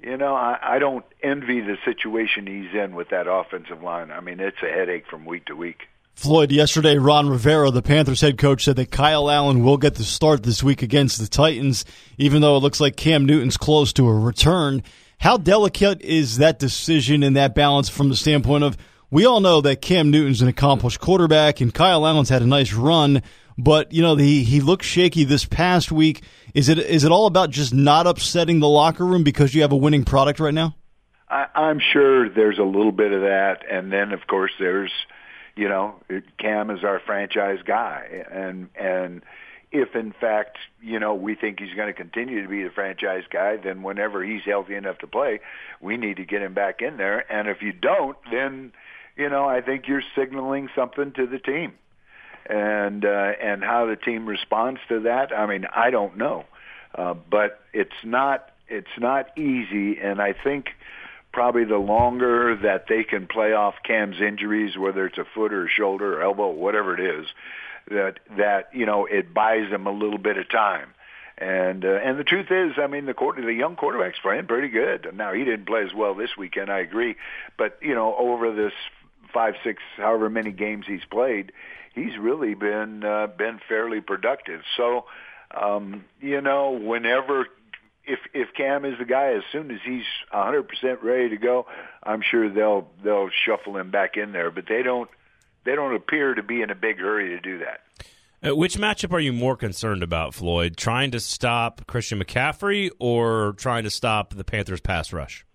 [0.00, 4.10] you know, I, I don't envy the situation he's in with that offensive line.
[4.10, 5.88] I mean, it's a headache from week to week.
[6.14, 10.04] Floyd, yesterday, Ron Rivera, the Panthers head coach, said that Kyle Allen will get the
[10.04, 11.84] start this week against the Titans,
[12.18, 14.82] even though it looks like Cam Newton's close to a return.
[15.18, 18.76] How delicate is that decision and that balance from the standpoint of
[19.10, 22.72] we all know that Cam Newton's an accomplished quarterback and Kyle Allen's had a nice
[22.72, 23.22] run,
[23.56, 26.22] but you know he he looked shaky this past week.
[26.54, 29.72] Is it is it all about just not upsetting the locker room because you have
[29.72, 30.76] a winning product right now?
[31.28, 34.92] I, I'm sure there's a little bit of that, and then of course there's,
[35.56, 35.96] you know,
[36.38, 39.22] Cam is our franchise guy, and and
[39.72, 43.24] if in fact you know we think he's going to continue to be the franchise
[43.30, 45.40] guy, then whenever he's healthy enough to play,
[45.80, 47.30] we need to get him back in there.
[47.32, 48.72] And if you don't, then
[49.16, 51.74] you know I think you're signaling something to the team
[52.46, 55.32] and uh, and how the team responds to that.
[55.36, 56.44] I mean, I don't know,
[56.94, 60.70] uh, but it's not it's not easy, and I think
[61.32, 65.66] probably the longer that they can play off Cam's injuries, whether it's a foot or
[65.66, 67.26] a shoulder or elbow, whatever it is,
[67.90, 70.90] that that you know it buys them a little bit of time.
[71.36, 74.68] And uh, and the truth is, I mean, the quarter, the young quarterback's playing pretty
[74.68, 75.12] good.
[75.14, 77.16] Now he didn't play as well this weekend, I agree,
[77.58, 78.72] but you know, over this
[79.32, 81.50] five, six, however many games he's played,
[81.94, 84.62] he's really been uh, been fairly productive.
[84.76, 85.06] So,
[85.50, 87.46] um, you know, whenever
[88.04, 91.66] if if Cam is the guy, as soon as he's 100% ready to go,
[92.02, 94.50] I'm sure they'll they'll shuffle him back in there.
[94.50, 95.08] But they don't
[95.64, 97.80] they don't appear to be in a big hurry to do that.
[98.46, 100.76] Uh, which matchup are you more concerned about, Floyd?
[100.76, 105.46] Trying to stop Christian McCaffrey or trying to stop the Panthers' pass rush?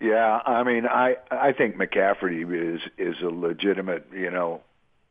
[0.00, 4.62] Yeah, I mean, I I think McCaffrey is is a legitimate, you know,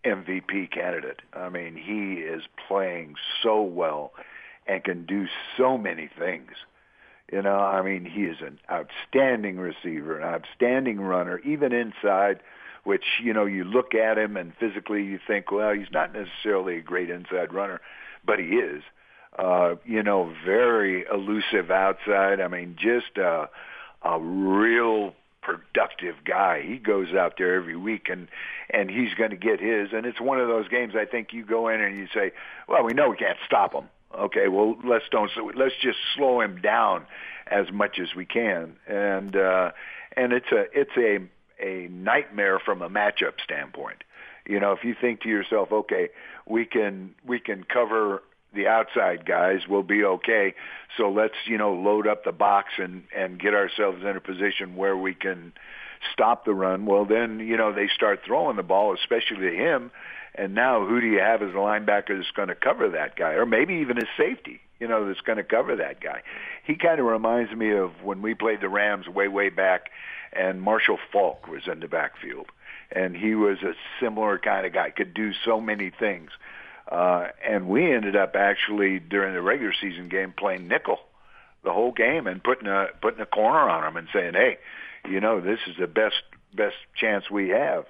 [0.06, 1.22] MVP candidate.
[1.34, 4.13] I mean, he is playing so well
[4.68, 6.52] and can do so many things.
[7.32, 12.42] You know, I mean, he is an outstanding receiver, an outstanding runner, even inside
[12.84, 16.78] which you know you look at him and physically you think, well, he's not necessarily
[16.78, 17.82] a great inside runner,
[18.26, 18.84] but he is.
[19.38, 22.39] Uh, you know, very elusive outside.
[22.39, 23.50] I mean, just a,
[24.04, 26.62] a real productive guy.
[26.62, 28.28] He goes out there every week and
[28.70, 29.90] and he's going to get his.
[29.94, 30.94] And it's one of those games.
[30.96, 32.32] I think you go in and you say,
[32.68, 33.86] well, we know we can't stop him.
[34.18, 35.30] Okay, well let's don't.
[35.56, 37.06] Let's just slow him down
[37.48, 38.76] as much as we can.
[38.88, 39.72] And uh,
[40.16, 41.20] and it's a it's a
[41.60, 44.04] a nightmare from a matchup standpoint.
[44.46, 46.10] You know, if you think to yourself, okay,
[46.46, 50.54] we can we can cover the outside guys, we'll be okay.
[50.98, 54.76] So let's you know load up the box and and get ourselves in a position
[54.76, 55.54] where we can
[56.12, 56.86] stop the run.
[56.86, 59.92] Well, then you know they start throwing the ball, especially to him.
[60.36, 63.34] And now, who do you have as a linebacker that's going to cover that guy,
[63.34, 64.62] or maybe even a safety?
[64.80, 66.24] You know, that's going to cover that guy.
[66.66, 69.92] He kind of reminds me of when we played the Rams way, way back
[70.36, 72.48] and Marshall Faulk was in the backfield,
[72.92, 76.32] and he was a similar kind of guy, could do so many things.
[76.88, 81.00] Uh, and we ended up actually during the regular season game playing nickel
[81.63, 84.58] the whole game and putting a putting a corner on him and saying, "Hey,
[85.10, 86.22] you know, this is the best
[86.54, 87.86] best chance we have."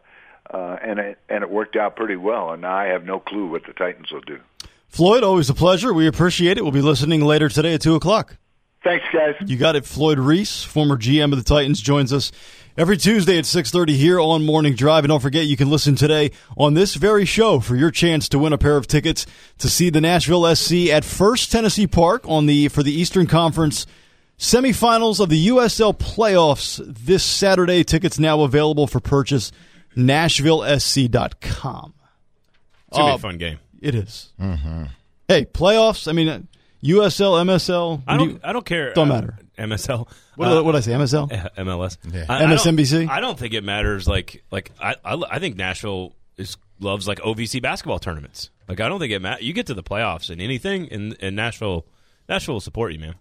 [0.52, 2.52] Uh, and it and it worked out pretty well.
[2.52, 4.40] And I have no clue what the Titans will do.
[4.88, 5.92] Floyd, always a pleasure.
[5.94, 6.62] We appreciate it.
[6.62, 8.38] We'll be listening later today at two o'clock.
[8.84, 9.36] Thanks, guys.
[9.46, 9.86] You got it.
[9.86, 12.32] Floyd Reese, former GM of the Titans, joins us
[12.78, 15.04] every Tuesday at 6.30 here on Morning Drive.
[15.04, 18.40] And don't forget, you can listen today on this very show for your chance to
[18.40, 19.26] win a pair of tickets
[19.60, 23.86] to see the Nashville SC at First Tennessee Park on the for the Eastern Conference
[24.38, 27.84] semifinals of the USL playoffs this Saturday.
[27.84, 29.52] Tickets now available for purchase,
[29.96, 31.94] NashvilleSC.com.
[32.88, 33.60] It's going to Uh, be a fun game.
[33.82, 34.32] It is.
[35.28, 36.48] Hey, playoffs, I mean,
[36.84, 38.30] USL, MSL, I do don't.
[38.32, 38.94] you- I don't care.
[38.94, 39.38] Don't uh, matter.
[39.58, 40.08] MSL.
[40.36, 41.30] What, Uh, what did I say, MSL?
[41.58, 41.98] MLS.
[42.12, 42.26] Yeah.
[42.30, 43.10] I- I don't- MSNBC?
[43.10, 44.08] I don't think it matters.
[44.08, 48.50] Like, like I, I, I think Nashville is loves like OVC basketball tournaments.
[48.68, 49.46] Like, I don't think it matters.
[49.46, 51.86] You get to the playoffs and anything, and, and Nashville,
[52.28, 53.16] Nashville will support you, man.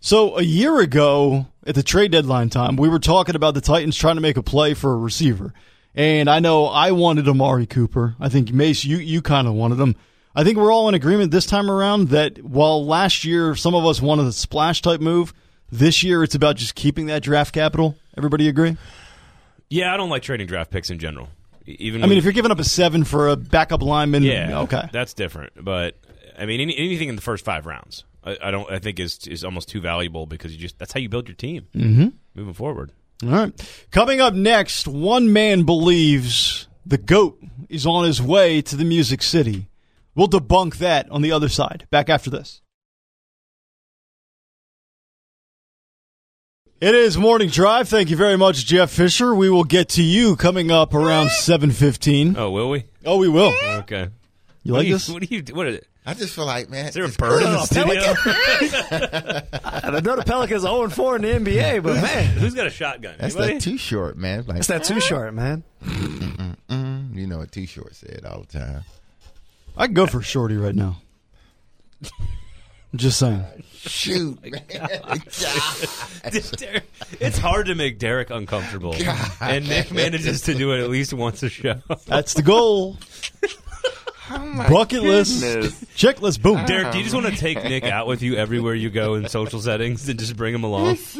[0.00, 3.96] So a year ago at the trade deadline time, we were talking about the Titans
[3.96, 5.52] trying to make a play for a receiver.
[5.94, 8.14] And I know I wanted Amari Cooper.
[8.20, 9.96] I think Mace, you, you kind of wanted him.
[10.34, 13.86] I think we're all in agreement this time around that while last year some of
[13.86, 15.32] us wanted a splash type move,
[15.70, 17.96] this year it's about just keeping that draft capital.
[18.16, 18.76] Everybody agree?
[19.68, 21.28] Yeah, I don't like trading draft picks in general.
[21.66, 24.88] Even I mean, if you're giving up a seven for a backup lineman, yeah, okay.
[24.92, 25.52] that's different.
[25.56, 25.96] But
[26.38, 28.70] I mean, any, anything in the first five rounds, I, I don't.
[28.70, 31.34] I think is is almost too valuable because you just that's how you build your
[31.34, 32.08] team mm-hmm.
[32.36, 32.92] moving forward.
[33.24, 33.86] All right.
[33.90, 39.22] Coming up next, one man believes the GOAT is on his way to the Music
[39.22, 39.68] City.
[40.14, 41.86] We'll debunk that on the other side.
[41.90, 42.60] Back after this.
[46.78, 47.88] It is Morning Drive.
[47.88, 49.34] Thank you very much, Jeff Fisher.
[49.34, 52.36] We will get to you coming up around 7.15.
[52.36, 52.84] Oh, will we?
[53.04, 53.54] Oh, we will.
[53.64, 54.08] Okay.
[54.62, 55.08] You What like do you, this?
[55.08, 55.42] What do you?
[55.54, 55.86] What is it?
[56.04, 58.00] I just feel like, man, Is there a bird in the studio?
[59.64, 63.16] I know the Pelicans 0 4 in the NBA, but man, Who's got a shotgun?
[63.18, 63.54] That's Anybody?
[63.54, 64.44] that too short, man.
[64.46, 65.64] Like, it's that too short, man.
[67.14, 68.84] you know what too short said all the time.
[69.76, 70.98] I can go for Shorty right now.
[72.94, 73.44] Just saying.
[73.74, 74.60] Shoot, man.
[77.20, 78.94] it's hard to make Derek uncomfortable,
[79.40, 81.80] and Nick manages to do it at least once a show.
[82.06, 82.96] That's the goal.
[84.28, 85.40] Bucket list.
[85.94, 86.42] Checklist.
[86.42, 86.64] Boom.
[86.66, 89.28] Derek, do you just want to take Nick out with you everywhere you go in
[89.28, 91.14] social settings and just bring him along, Just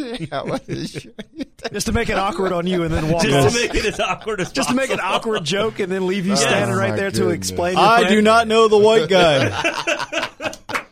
[1.86, 3.52] to make it awkward on you and then walk just off.
[3.52, 6.26] to make it as awkward as Just to make an awkward joke and then leave
[6.26, 8.10] you standing Oh, right my there to explain I plan.
[8.12, 9.50] do not know the white guy.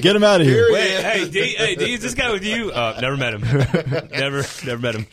[0.00, 0.66] Get him out of here.
[0.70, 2.70] Wait, hey, hey, D, hey, D, is this guy with you?
[2.70, 3.40] Uh, never met him.
[4.10, 5.06] never, never met him.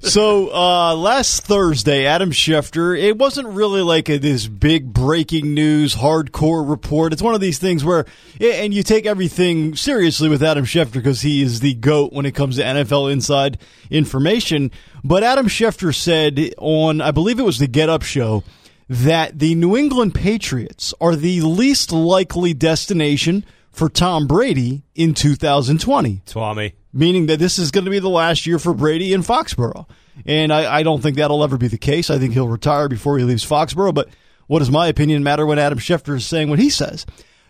[0.00, 5.94] So uh, last Thursday, Adam Schefter, it wasn't really like a, this big breaking news,
[5.94, 7.12] hardcore report.
[7.12, 8.04] It's one of these things where,
[8.40, 12.34] and you take everything seriously with Adam Schefter because he is the GOAT when it
[12.34, 13.58] comes to NFL inside
[13.90, 14.70] information.
[15.02, 18.44] But Adam Schefter said on, I believe it was the Get Up show,
[18.88, 26.22] that the New England Patriots are the least likely destination for Tom Brady in 2020
[26.26, 26.74] Swami.
[26.92, 29.86] meaning that this is going to be the last year for Brady in Foxborough.
[30.26, 32.10] And I, I don't think that'll ever be the case.
[32.10, 33.94] I think he'll retire before he leaves Foxborough.
[33.94, 34.08] But
[34.46, 37.06] what does my opinion matter when Adam Schefter is saying what he says?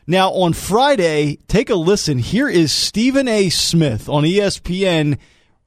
[0.06, 2.18] Now, on Friday, take a listen.
[2.18, 3.48] Here is Stephen A.
[3.50, 5.18] Smith on ESPN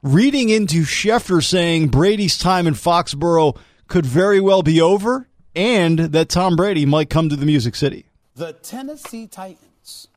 [0.02, 6.28] reading into Schefter saying Brady's time in Foxborough could very well be over and that
[6.28, 8.06] Tom Brady might come to the Music City.
[8.34, 9.62] The Tennessee Titans.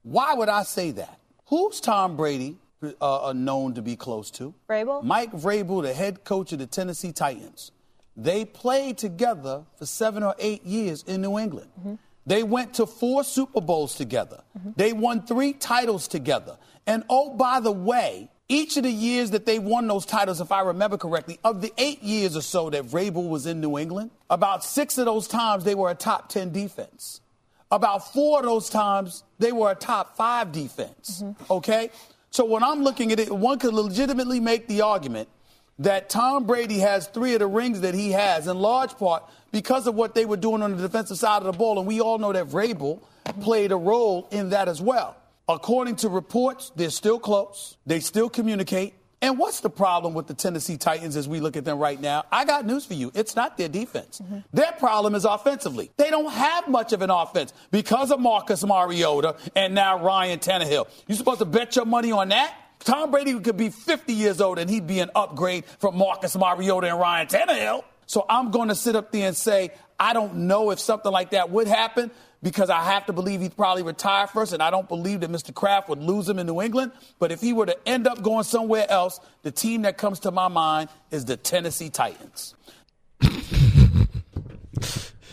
[0.03, 1.19] Why would I say that?
[1.47, 4.53] Who's Tom Brady uh, uh, known to be close to?
[4.69, 5.03] Vrabel?
[5.03, 7.71] Mike Vrabel, the head coach of the Tennessee Titans.
[8.15, 11.69] They played together for seven or eight years in New England.
[12.25, 14.41] They went to four Super Bowls together.
[14.75, 16.57] They won three titles together.
[16.85, 20.51] And oh, by the way, each of the years that they won those titles, if
[20.51, 24.11] I remember correctly, of the eight years or so that Vrabel was in New England,
[24.29, 27.21] about six of those times they were a top 10 defense.
[27.71, 31.21] About four of those times, they were a top five defense.
[31.23, 31.51] Mm-hmm.
[31.51, 31.91] Okay?
[32.31, 35.29] So when I'm looking at it, one could legitimately make the argument
[35.79, 39.87] that Tom Brady has three of the rings that he has, in large part because
[39.87, 41.77] of what they were doing on the defensive side of the ball.
[41.79, 43.41] And we all know that Vrabel mm-hmm.
[43.41, 45.15] played a role in that as well.
[45.47, 47.77] According to reports, they're still close.
[47.85, 48.93] They still communicate.
[49.21, 52.23] And what's the problem with the Tennessee Titans as we look at them right now?
[52.31, 53.11] I got news for you.
[53.13, 54.21] It's not their defense.
[54.23, 54.39] Mm-hmm.
[54.53, 55.91] Their problem is offensively.
[55.97, 60.87] They don't have much of an offense because of Marcus Mariota and now Ryan Tannehill.
[61.07, 62.55] You supposed to bet your money on that?
[62.79, 66.87] Tom Brady could be 50 years old and he'd be an upgrade from Marcus Mariota
[66.87, 67.83] and Ryan Tannehill.
[68.05, 71.31] So I'm going to sit up there and say, I don't know if something like
[71.31, 72.09] that would happen
[72.41, 75.53] because I have to believe he'd probably retire first, and I don't believe that Mr.
[75.53, 76.91] Kraft would lose him in New England.
[77.19, 80.31] But if he were to end up going somewhere else, the team that comes to
[80.31, 82.55] my mind is the Tennessee Titans.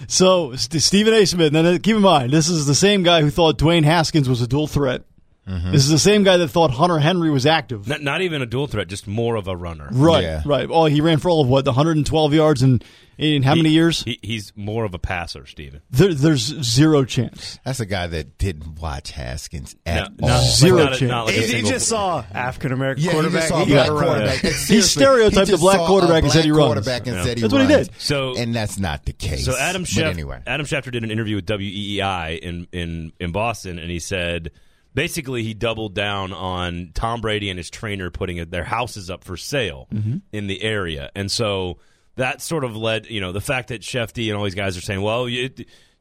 [0.09, 1.24] So St- Stephen A.
[1.26, 1.54] Smith.
[1.54, 4.46] Uh, keep in mind, this is the same guy who thought Dwayne Haskins was a
[4.46, 5.02] dual threat.
[5.49, 5.70] Mm-hmm.
[5.72, 7.86] This is the same guy that thought Hunter Henry was active.
[7.86, 9.88] Not, not even a dual threat, just more of a runner.
[9.92, 10.42] right, Yeah.
[10.44, 10.66] right.
[10.68, 12.82] Oh, he ran for all of what, the 112 yards in
[13.18, 14.03] in how many years?
[14.03, 15.80] He, he's more of a passer, Steven.
[15.90, 17.59] there, there's zero chance.
[17.64, 20.36] That's a guy that didn't watch Haskins No, at not- all.
[20.38, 21.11] like Zero not a- chance.
[21.11, 23.40] not like He, he just saw African American Yeah, he quarterback.
[23.40, 24.05] just saw a He black got run.
[24.07, 24.38] quarterback.
[24.42, 26.64] He stereotyped he a black saw a quarterback and said he runs.
[26.66, 27.24] quarterback and Yeah.
[27.24, 27.90] said he That's what he did.
[27.99, 29.47] So- and that's not the case.
[29.47, 33.32] So Adam But Schefter, anyway, Adam Schefter did an interview with WEEI in, in, in
[33.32, 34.51] Boston, and he said
[34.97, 39.36] basically he doubled down on Tom Brady and his trainer putting their houses up for
[39.36, 40.16] sale Mm-hmm.
[40.32, 41.78] in the area, and so
[42.16, 44.80] that sort of led you know the fact that Shefty and all these guys are
[44.80, 45.51] saying, well, you,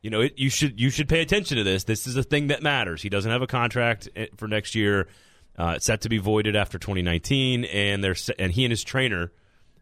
[0.01, 1.83] you know, it, you should you should pay attention to this.
[1.83, 3.01] This is a thing that matters.
[3.01, 5.07] He doesn't have a contract eh, for next year.
[5.57, 9.31] Uh, it's set to be voided after 2019, and they're and he and his trainer.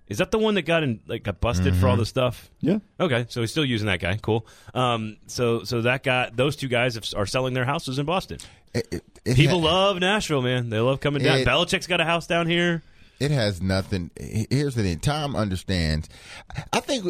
[0.07, 2.51] Is that the one that got in, like got busted for all this stuff?
[2.59, 2.79] Yeah.
[2.99, 4.17] Okay, so he's still using that guy.
[4.21, 4.45] Cool.
[4.73, 8.37] Um, so so that guy, those two guys have, are selling their houses in Boston.
[8.73, 10.69] It, it, it People ha- love Nashville, man.
[10.69, 11.39] They love coming down.
[11.39, 12.83] It- Belichick's got a house down here.
[13.19, 14.11] It has nothing.
[14.19, 14.99] Here's the thing.
[14.99, 16.09] Tom understands.
[16.73, 17.05] I think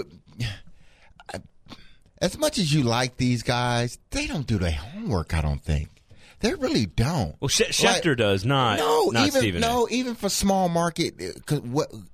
[2.21, 5.33] as much as you like these guys, they don't do their homework.
[5.33, 5.89] I don't think
[6.39, 7.35] they really don't.
[7.39, 8.77] Well, Sch- Schefter does not.
[8.79, 9.67] No, not even Stephen A.
[9.67, 11.59] no, even for small market, uh,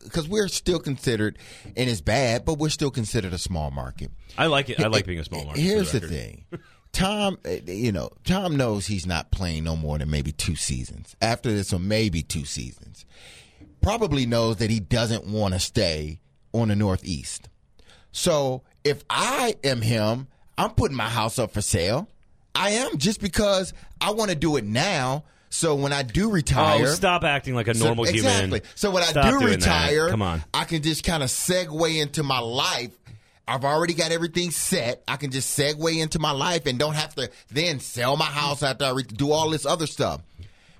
[0.04, 1.38] because we're still considered,
[1.76, 4.12] and it's bad, but we're still considered a small market.
[4.38, 4.80] I like it.
[4.80, 5.62] I like being a small market.
[5.62, 6.10] Here's the record.
[6.16, 6.46] thing.
[7.00, 11.16] Tom, uh, you know, Tom knows he's not playing no more than maybe two seasons.
[11.22, 13.06] After this, or maybe two seasons.
[13.82, 16.20] Probably knows that he doesn't want to stay
[16.54, 17.48] on the Northeast.
[18.12, 20.28] So if I am him,
[20.58, 22.10] I'm putting my house up for sale.
[22.54, 25.24] I am just because I want to do it now.
[25.50, 28.26] So when I do retire, Oh, stop acting like a so- normal human.
[28.26, 28.62] exactly.
[28.76, 29.46] So when I do that.
[29.46, 30.44] retire, come on.
[30.54, 32.92] I can just kind of segue into my life.
[33.50, 35.04] I've already got everything set.
[35.08, 38.62] I can just segue into my life and don't have to then sell my house
[38.62, 40.22] after I re- do all this other stuff.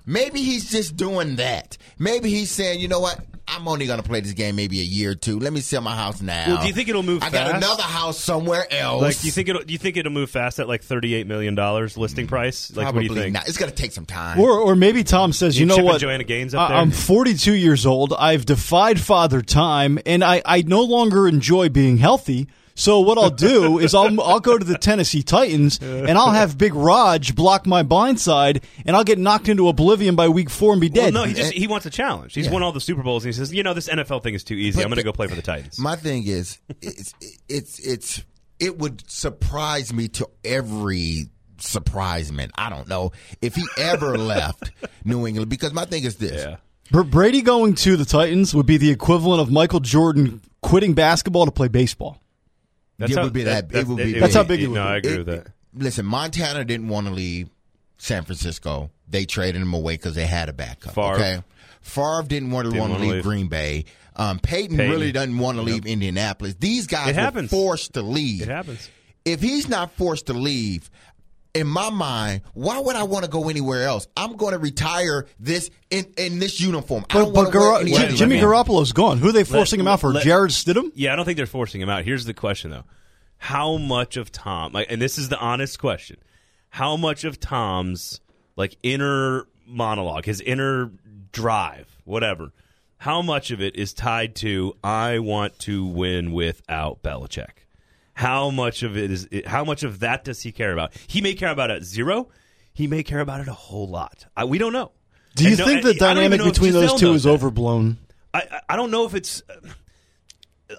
[0.06, 1.76] Maybe he's just doing that.
[1.98, 3.20] Maybe he's saying, you know what?
[3.48, 5.40] I'm only going to play this game maybe a year or two.
[5.40, 6.46] Let me sell my house now.
[6.46, 9.02] Well, do you think it'll move I got another house somewhere else.
[9.02, 9.62] Like, do you think it'll?
[9.62, 12.70] Do you think it'll move fast at like thirty-eight million dollars listing mm, price?
[12.74, 13.34] Like, Probably what do you think?
[13.34, 13.48] not.
[13.48, 14.38] It's going to take some time.
[14.38, 16.00] Or, or maybe Tom says, you, You know what?
[16.00, 16.76] Joanna Gaines up I- there?
[16.78, 18.14] I'm 42 years old.
[18.16, 22.48] I've defied father time, and I, I no longer enjoy being healthy.
[22.80, 26.56] So what I'll do is I'll I'll go to the Tennessee Titans and I'll have
[26.56, 30.80] Big Raj block my blindside and I'll get knocked into oblivion by week four and
[30.80, 31.12] be Well, dead.
[31.14, 32.32] no, he just he wants a challenge.
[32.34, 32.52] He's Yeah.
[32.52, 34.54] won all the Super Bowls, and he says, you know, this NFL thing is too
[34.54, 34.76] easy.
[34.78, 35.78] But I'm going to go play for the Titans.
[35.78, 37.12] My thing is, it's
[37.50, 38.24] it's it's
[38.58, 41.26] it would surprise me to every
[41.58, 42.50] surprisement.
[42.56, 43.12] I don't know
[43.42, 44.70] if he ever left
[45.04, 46.42] New England because my thing is this.
[46.44, 46.56] yeah.
[47.02, 51.52] Brady going to the Titans would be the equivalent of Michael Jordan quitting basketball to
[51.52, 52.18] play baseball.
[53.00, 54.84] That's It how, would be that- it would be That's how big it would No,
[54.84, 54.88] be.
[54.88, 55.46] I agree It- with that.
[55.74, 57.48] Listen, Montana didn't want to leave
[57.98, 58.90] San Francisco.
[59.08, 60.94] They traded him away because they had a backup.
[60.94, 61.14] Favre.
[61.14, 61.42] Okay,
[61.80, 63.22] Favre didn't want to want to leave, leave.
[63.22, 63.86] Green Bay.
[64.16, 64.90] Um, Peyton, Peyton.
[64.92, 66.54] really doesn't want to leave Indianapolis.
[66.60, 67.50] These guys It were happens.
[67.50, 68.42] forced to leave.
[68.42, 68.88] It happens.
[69.24, 70.90] If he's not forced to leave,
[71.54, 74.06] in my mind, why would I want to go anywhere else?
[74.16, 77.04] I'm going to retire this in, in this uniform.
[77.10, 78.38] I But, don't but Gar- any Jimmy.
[78.38, 79.18] Garoppolo's gone.
[79.18, 80.12] Who are they forcing him out for?
[80.12, 80.92] let- Jarrett Stidham?
[80.94, 82.04] Yeah, I don't think they're forcing him out.
[82.04, 82.84] Here's the question, though:
[83.38, 86.18] How much of Tom, like, and this is the honest question,
[86.70, 88.20] how much of Tom's
[88.56, 90.90] like inner monologue, his inner
[91.32, 92.52] drive, whatever,
[92.98, 97.64] how much of it is tied to I want to win without Belichick?
[98.20, 99.28] How much of it is?
[99.46, 100.92] How much of that does he care about?
[101.06, 102.28] He may care about it at zero.
[102.74, 104.26] He may care about it a whole lot.
[104.36, 104.92] I, we don't know.
[105.36, 107.30] Do you And no- think the I dynamic if between those two is that.
[107.30, 107.96] overblown?
[108.34, 109.42] I, I- I don't know if it's.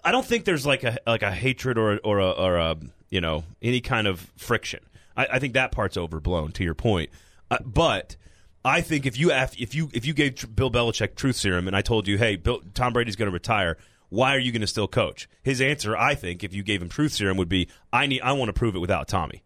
[0.04, 2.78] I don't think there's like a like a hatred or or a, or a
[3.10, 4.80] you know any kind of friction.
[5.18, 6.52] I, I think that part's overblown.
[6.54, 7.10] To your point,
[7.50, 8.16] uh, but
[8.64, 11.82] I think if you if you if you gave Bill Belichick truth serum and I
[11.82, 13.78] told you, hey, Bill, Tom Brady's going to retire.
[14.12, 15.28] Why are you going to still coach?
[15.42, 18.34] His answer, I think, if you gave him truth serum, would be, I need, I
[18.34, 19.42] want to prove it without Tommy.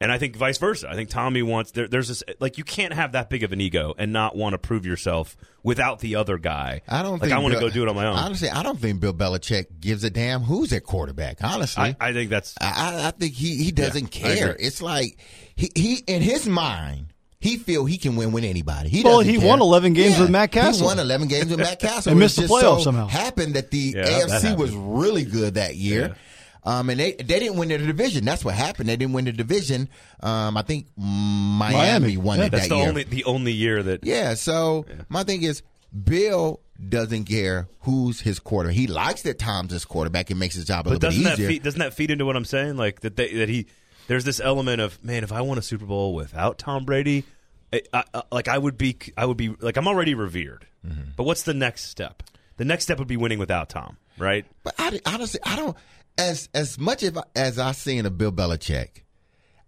[0.00, 0.88] And I think vice versa.
[0.90, 3.62] I think Tommy wants there, there's this like you can't have that big of an
[3.62, 6.82] ego and not want to prove yourself without the other guy.
[6.86, 8.14] I don't like think I want to go do it on my own.
[8.14, 11.42] Honestly, I don't think Bill Belichick gives a damn who's at quarterback.
[11.42, 14.56] Honestly, I, I think that's I, I think he, he doesn't Yeah, care.
[14.58, 15.18] It's like
[15.54, 18.88] he, he in his mind he feel he can win with anybody.
[18.88, 19.46] He Well, he care.
[19.48, 20.80] won 11 games Yeah, with Matt Cassel.
[20.80, 22.12] He won eleven games with Matt Cassel.
[22.12, 23.06] And It missed the just playoffs so somehow.
[23.08, 24.58] Happened that the Yeah, AFC happened.
[24.58, 26.16] was really good that year.
[26.64, 28.24] Um, and they they didn't win the division.
[28.24, 28.88] That's what happened.
[28.88, 29.88] They didn't win the division.
[30.20, 32.16] Um, I think Miami, Miami.
[32.16, 32.44] won Yeah.
[32.46, 32.88] it that's that the year.
[32.88, 35.62] only the only year that Yeah, so my thing is
[36.04, 38.70] Bill doesn't care who's his quarter.
[38.70, 40.30] He likes that Tom's his quarterback.
[40.30, 41.48] It makes his job a But little bit doesn't that easier.
[41.48, 42.76] feed, doesn't that feed into what I'm saying?
[42.76, 43.66] Like that they, that he
[44.08, 47.24] there's this element of man, if I won a Super Bowl without Tom Brady,
[47.72, 50.66] I, I, I- like I would be I would be like I'm already revered.
[50.86, 51.10] Mm-hmm.
[51.16, 52.22] But what's the next step?
[52.58, 54.46] The next step would be winning without Tom, right?
[54.62, 55.76] But I, honestly, I don't
[56.16, 59.02] as as much as, as I seen of Bill Belichick.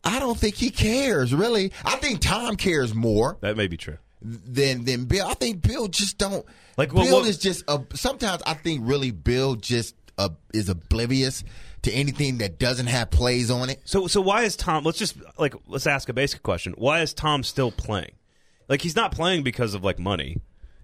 [0.04, 1.72] I don't think he cares really.
[1.84, 3.98] I think Tom cares more That may be true.
[4.22, 5.26] than than Bill.
[5.26, 6.46] I think Bill just don't.
[6.76, 10.68] Like, Bill what- what- is just a, sometimes I think really Bill just uh, is
[10.68, 11.42] oblivious
[11.82, 13.80] to anything that doesn't have plays on it.
[13.84, 14.84] So so why is Tom?
[14.84, 16.74] Let's just like let's ask a basic question.
[16.76, 18.12] Why is Tom still playing?
[18.68, 20.38] Like he's not playing because of like money.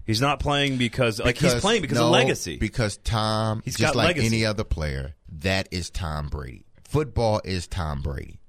[0.05, 2.57] He's not playing because like he's playing because no, of legacy.
[2.57, 4.27] Because Tom, He's just like legacy.
[4.27, 6.65] any other player, that is Tom Brady.
[6.83, 8.39] Football is Tom Brady.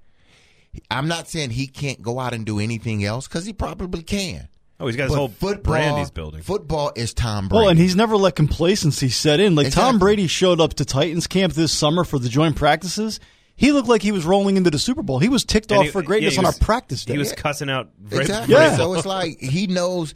[0.90, 4.48] I'm not saying he can't go out and do anything else because he probably can.
[4.80, 6.42] Oh, he's got his But whole football, brand he's building.
[6.42, 7.60] Football is Tom Brady.
[7.60, 9.54] Well, and he's never let complacency set in.
[9.54, 13.20] Like Tom Brady showed up to Titans camp this summer for the joint practices.
[13.58, 15.18] He looked like he was rolling into the Super Bowl.
[15.18, 17.14] He was ticked And off he- for greatness yeah, he on our practice day.
[17.14, 17.88] He was cussing out.
[18.02, 18.54] Vrabel- exactly.
[18.54, 18.76] Yeah.
[18.76, 20.12] So it's like he knows,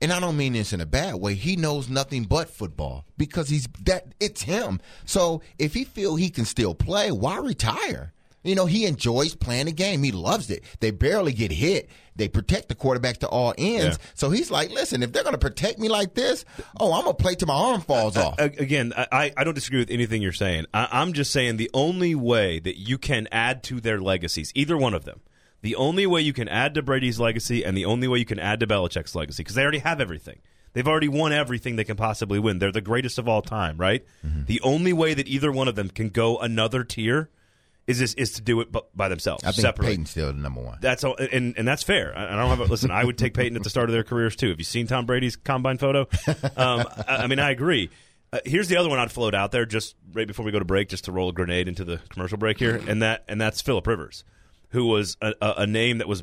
[0.00, 1.34] and I don't mean this in a bad way.
[1.34, 4.14] He knows nothing but football because he's that.
[4.20, 4.80] It's him.
[5.04, 8.12] So if he feel he can still play, why retire?
[8.44, 10.02] You know, he enjoys playing the game.
[10.02, 10.62] He loves it.
[10.80, 11.88] They barely get hit.
[12.14, 13.98] They protect the quarterback to all ends.
[13.98, 14.06] Yeah.
[14.14, 16.44] So he's like, listen, if they're going to protect me like this,
[16.78, 18.38] oh, I'm going to play till my arm falls off.
[18.38, 20.66] Again, I, I don't disagree with anything you're saying.
[20.72, 24.76] I, I'm just saying the only way that you can add to their legacies, either
[24.76, 25.22] one of them,
[25.62, 28.38] the only way you can add to Brady's legacy and the only way you can
[28.38, 30.38] add to Belichick's legacy, because they already have everything.
[30.74, 32.58] They've already won everything they can possibly win.
[32.58, 34.04] They're the greatest of all time, right?
[34.26, 34.44] Mm-hmm.
[34.44, 37.30] The only way that either one of them can go another tier
[37.86, 39.86] is this, is to do it by themselves, I think separate.
[39.86, 40.78] Peyton's still the number one.
[40.80, 42.16] That's all, and and that's fair.
[42.16, 42.60] I I don't have.
[42.60, 44.48] A, listen, I would take Peyton at the start of their careers too.
[44.48, 46.06] Have you seen Tom Brady's combine photo?
[46.56, 47.90] Um, I, I mean, I agree.
[48.32, 50.64] Uh, here's the other one I'd float out there just right before we go to
[50.64, 53.60] break, just to roll a grenade into the commercial break here, and that and that's
[53.60, 54.24] Philip Rivers,
[54.70, 56.22] who was a, a, a name that was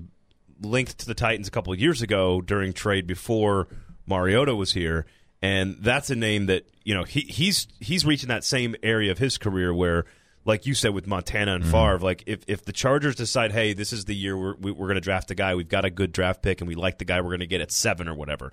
[0.62, 3.68] linked to the Titans a couple of years ago during trade before
[4.07, 5.05] Mariota was here,
[5.41, 9.20] and that's a name that you know he he's he's reaching that same area of
[9.20, 10.05] his career where.
[10.44, 13.94] Like you said with Montana and Favre, like if, if the Chargers decide, hey, this
[13.94, 16.12] is the year we're we- we're going to draft a guy, we've got a good
[16.12, 18.52] draft pick, and we like the guy we're going to get at seven or whatever,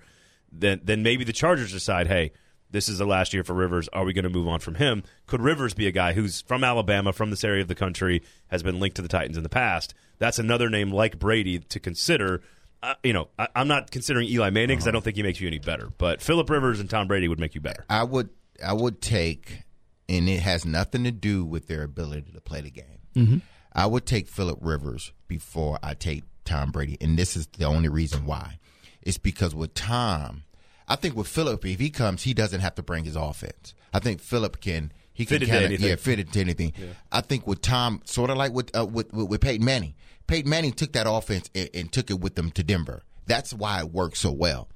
[0.53, 2.32] then then maybe the Chargers decide, hey,
[2.70, 3.89] this is the last year for Rivers.
[3.95, 5.03] Are we going to move on from him?
[5.26, 8.62] Could Rivers be a guy who's from Alabama, from this area of the country, has
[8.62, 9.95] been linked to the Titans in the past?
[10.18, 12.43] That's another name like Brady to consider.
[12.82, 15.41] Uh, you know, I, I'm not considering Eli Manning because I don't think he makes
[15.41, 15.89] you any better.
[15.97, 17.86] But Philip Rivers and Tom Brady would make you better.
[17.89, 18.28] I would
[18.64, 19.62] I would take,
[20.09, 23.42] and it has nothing to do with their ability to play the game.
[23.72, 27.88] I would take Philip Rivers before I take Tom Brady, and this is the only
[27.88, 28.59] reason why.
[29.02, 30.44] It's because with Tom,
[30.86, 33.74] I think with Philip, if he comes, he doesn't have to bring his offense.
[33.92, 35.88] I think Philip can he Fit can it kind of anything.
[35.88, 36.72] yeah fit it to anything.
[37.11, 39.94] I think with Tom, sort of like with, uh, with with with Peyton Manning.
[40.26, 43.02] Peyton Manning took that offense and, and took it with them to Denver.
[43.26, 44.68] That's why it worked so well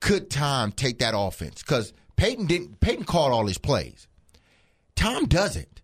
[0.00, 1.62] could Tom take that offense?
[1.62, 2.80] Because Peyton didn't.
[2.80, 4.07] Peyton called all his plays.
[4.98, 5.82] Tom doesn't.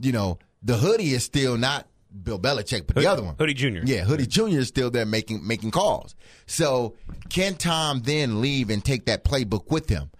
[0.00, 1.86] You know, the hoodie is still not
[2.22, 3.80] Bill Belichick, but the other one, Hoodie Jr.
[3.84, 4.58] yeah, Hoodie Jr.
[4.58, 6.14] is still there making making calls.
[6.46, 6.96] So
[7.30, 10.10] can Tom then leave and take that playbook with him?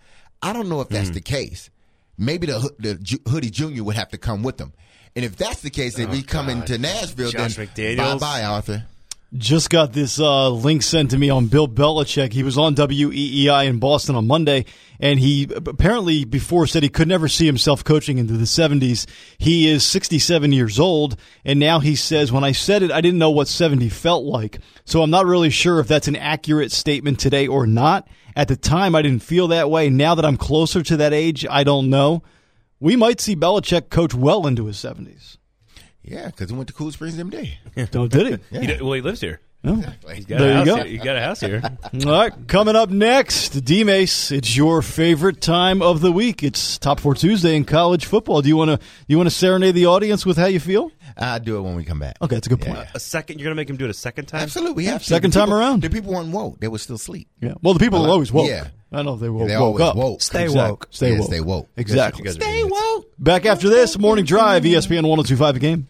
[0.42, 1.14] I don't know if that's Hmm.
[1.14, 1.70] the case.
[2.18, 3.82] Maybe the the Hoodie Jr.
[3.82, 4.72] would have to come with him.
[5.16, 8.18] And if that's the case, if he coming to Nashville, Oh, Josh then McDaniels.
[8.20, 8.86] bye bye, Arthur.
[9.36, 12.32] Just got this uh, link sent to me on Bill Belichick.
[12.32, 14.64] He was on WEEI in Boston on Monday,
[15.00, 19.06] and he apparently before said he could never see himself coaching into the 70s.
[19.36, 23.18] He is 67 years old, and now he says, When I said it, I didn't
[23.18, 24.60] know what 70 felt like.
[24.84, 28.06] So I'm not really sure if that's an accurate statement today or not.
[28.36, 29.90] At the time, I didn't feel that way.
[29.90, 32.22] Now that I'm closer to that age, I don't know.
[32.78, 35.38] We might see Belichick coach well into his 70s.
[36.04, 37.52] Yeah, because he went to Cool Springs MD.
[37.90, 38.58] Don't oh, did he?
[38.60, 39.40] He d- well, he lives here.
[39.66, 39.78] Oh.
[39.78, 40.14] Exactly.
[40.16, 40.76] He's got There you go.
[40.76, 40.86] Here.
[40.86, 41.62] You got a house here.
[42.04, 44.30] All right, coming up next, D Mace.
[44.30, 46.42] It's your favorite time of the week.
[46.42, 48.42] It's Top Four Tuesday in college football.
[48.42, 50.90] Do you want to you want to serenade the audience with how you feel?
[51.16, 52.16] I'll do it when we come back.
[52.20, 52.76] Okay, that's a good point.
[52.76, 52.90] Yeah.
[52.94, 53.38] a second.
[53.38, 54.42] You're going to make him do it a second time.
[54.42, 55.08] Absolutely, we have to.
[55.08, 55.80] Second The time people- around.
[55.82, 57.28] The people weren't woke; they were still asleep.
[57.40, 57.54] Yeah.
[57.62, 58.50] Well, the people are like- always woke.
[58.50, 58.68] yeah.
[58.92, 59.96] I don't know if they woke, They woke always up.
[59.96, 60.20] woke.
[60.22, 60.86] Stay Exact- woke.
[60.90, 61.26] Stay Yeah, woke.
[61.26, 61.68] stay woke.
[61.78, 62.18] Exactly.
[62.20, 63.06] You guys are Stay woke.
[63.18, 65.88] Back after this, Morning Drive, ESPN 1025 a game.